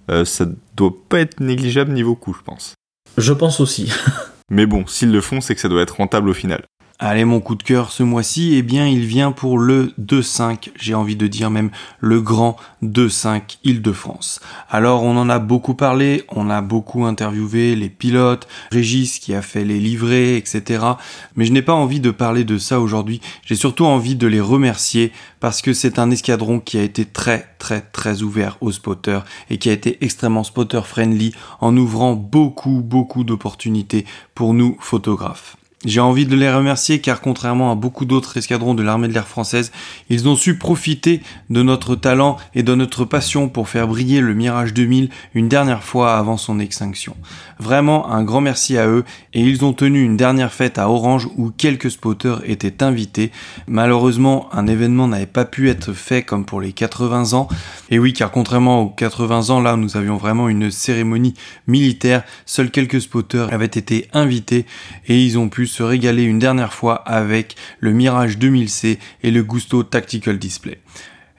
[0.09, 2.73] euh, ça doit pas être négligeable niveau coût, je pense.
[3.19, 3.93] Je pense aussi.
[4.49, 6.63] Mais bon, s'ils le font, c'est que ça doit être rentable au final.
[7.05, 10.93] Allez, mon coup de cœur ce mois-ci, eh bien, il vient pour le 2-5, j'ai
[10.93, 14.39] envie de dire même le grand 2-5 Île-de-France.
[14.69, 19.41] Alors, on en a beaucoup parlé, on a beaucoup interviewé les pilotes, Régis qui a
[19.41, 20.85] fait les livrets, etc.
[21.35, 24.39] Mais je n'ai pas envie de parler de ça aujourd'hui, j'ai surtout envie de les
[24.39, 29.25] remercier parce que c'est un escadron qui a été très, très, très ouvert aux spotters
[29.49, 35.57] et qui a été extrêmement spotter friendly en ouvrant beaucoup, beaucoup d'opportunités pour nous photographes.
[35.85, 39.27] J'ai envie de les remercier car contrairement à beaucoup d'autres escadrons de l'armée de l'air
[39.27, 39.73] française,
[40.09, 44.33] ils ont su profiter de notre talent et de notre passion pour faire briller le
[44.33, 47.17] Mirage 2000 une dernière fois avant son extinction.
[47.59, 49.03] Vraiment un grand merci à eux
[49.33, 53.31] et ils ont tenu une dernière fête à Orange où quelques spotters étaient invités.
[53.67, 57.49] Malheureusement, un événement n'avait pas pu être fait comme pour les 80 ans.
[57.89, 61.33] Et oui, car contrairement aux 80 ans, là nous avions vraiment une cérémonie
[61.67, 64.65] militaire, seuls quelques spotters avaient été invités
[65.07, 69.43] et ils ont pu se régaler une dernière fois avec le Mirage 2000C et le
[69.43, 70.77] Gusto Tactical Display.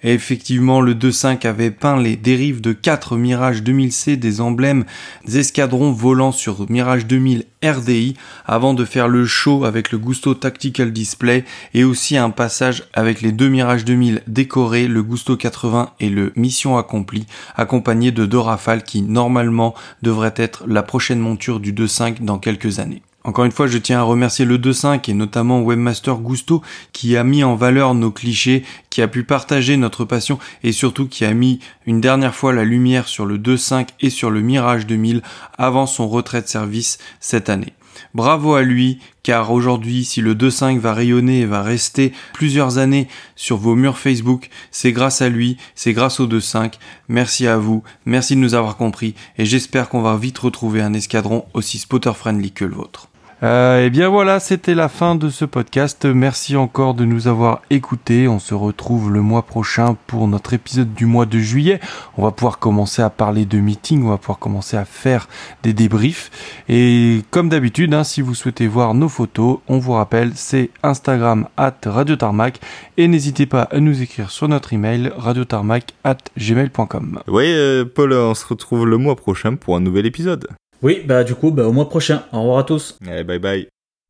[0.07, 4.85] Effectivement, le 2.5 avait peint les dérives de 4 Mirage 2000C des emblèmes
[5.25, 8.15] des escadrons volant sur Mirage 2000 RDI
[8.45, 13.23] avant de faire le show avec le Gusto Tactical Display et aussi un passage avec
[13.23, 17.27] les deux Mirage 2000 décorés, le Gusto 80 et le Mission accomplie,
[17.57, 22.79] accompagné de deux Rafales qui normalement devraient être la prochaine monture du 2.5 dans quelques
[22.79, 23.01] années.
[23.27, 26.61] Encore une fois, je tiens à remercier le 2.5 et notamment Webmaster Gusto
[26.93, 31.09] qui a mis en valeur nos clichés, qui a pu partager notre passion et surtout
[31.09, 34.87] qui a mis une dernière fois la lumière sur le 2.5 et sur le Mirage
[34.87, 35.23] 2000
[35.57, 37.73] avant son retrait de service cette année.
[38.13, 43.09] Bravo à lui, car aujourd'hui, si le 2.5 va rayonner et va rester plusieurs années
[43.37, 46.75] sur vos murs Facebook, c'est grâce à lui, c'est grâce au 2.5.
[47.09, 50.93] Merci à vous, merci de nous avoir compris, et j'espère qu'on va vite retrouver un
[50.93, 53.09] escadron aussi spotter-friendly que le vôtre.
[53.43, 56.05] Euh, et eh bien voilà, c'était la fin de ce podcast.
[56.05, 58.29] Merci encore de nous avoir écoutés.
[58.29, 61.81] On se retrouve le mois prochain pour notre épisode du mois de juillet.
[62.17, 65.29] On va pouvoir commencer à parler de meeting, on va pouvoir commencer à faire
[65.63, 66.31] des débriefs.
[66.69, 71.47] Et comme d'habitude, hein, si vous souhaitez voir nos photos, on vous rappelle, c'est Instagram
[71.57, 72.61] at Radio Tarmac.
[72.97, 77.21] Et n'hésitez pas à nous écrire sur notre email radiotarmac at gmail.com.
[77.29, 80.47] Oui, euh, Paul, on se retrouve le mois prochain pour un nouvel épisode.
[80.85, 82.25] Oui, bah du coup, bah, au mois prochain.
[82.31, 82.99] Au revoir à tous.
[83.09, 83.67] Allez, bye bye.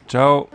[0.09, 0.49] Ciao.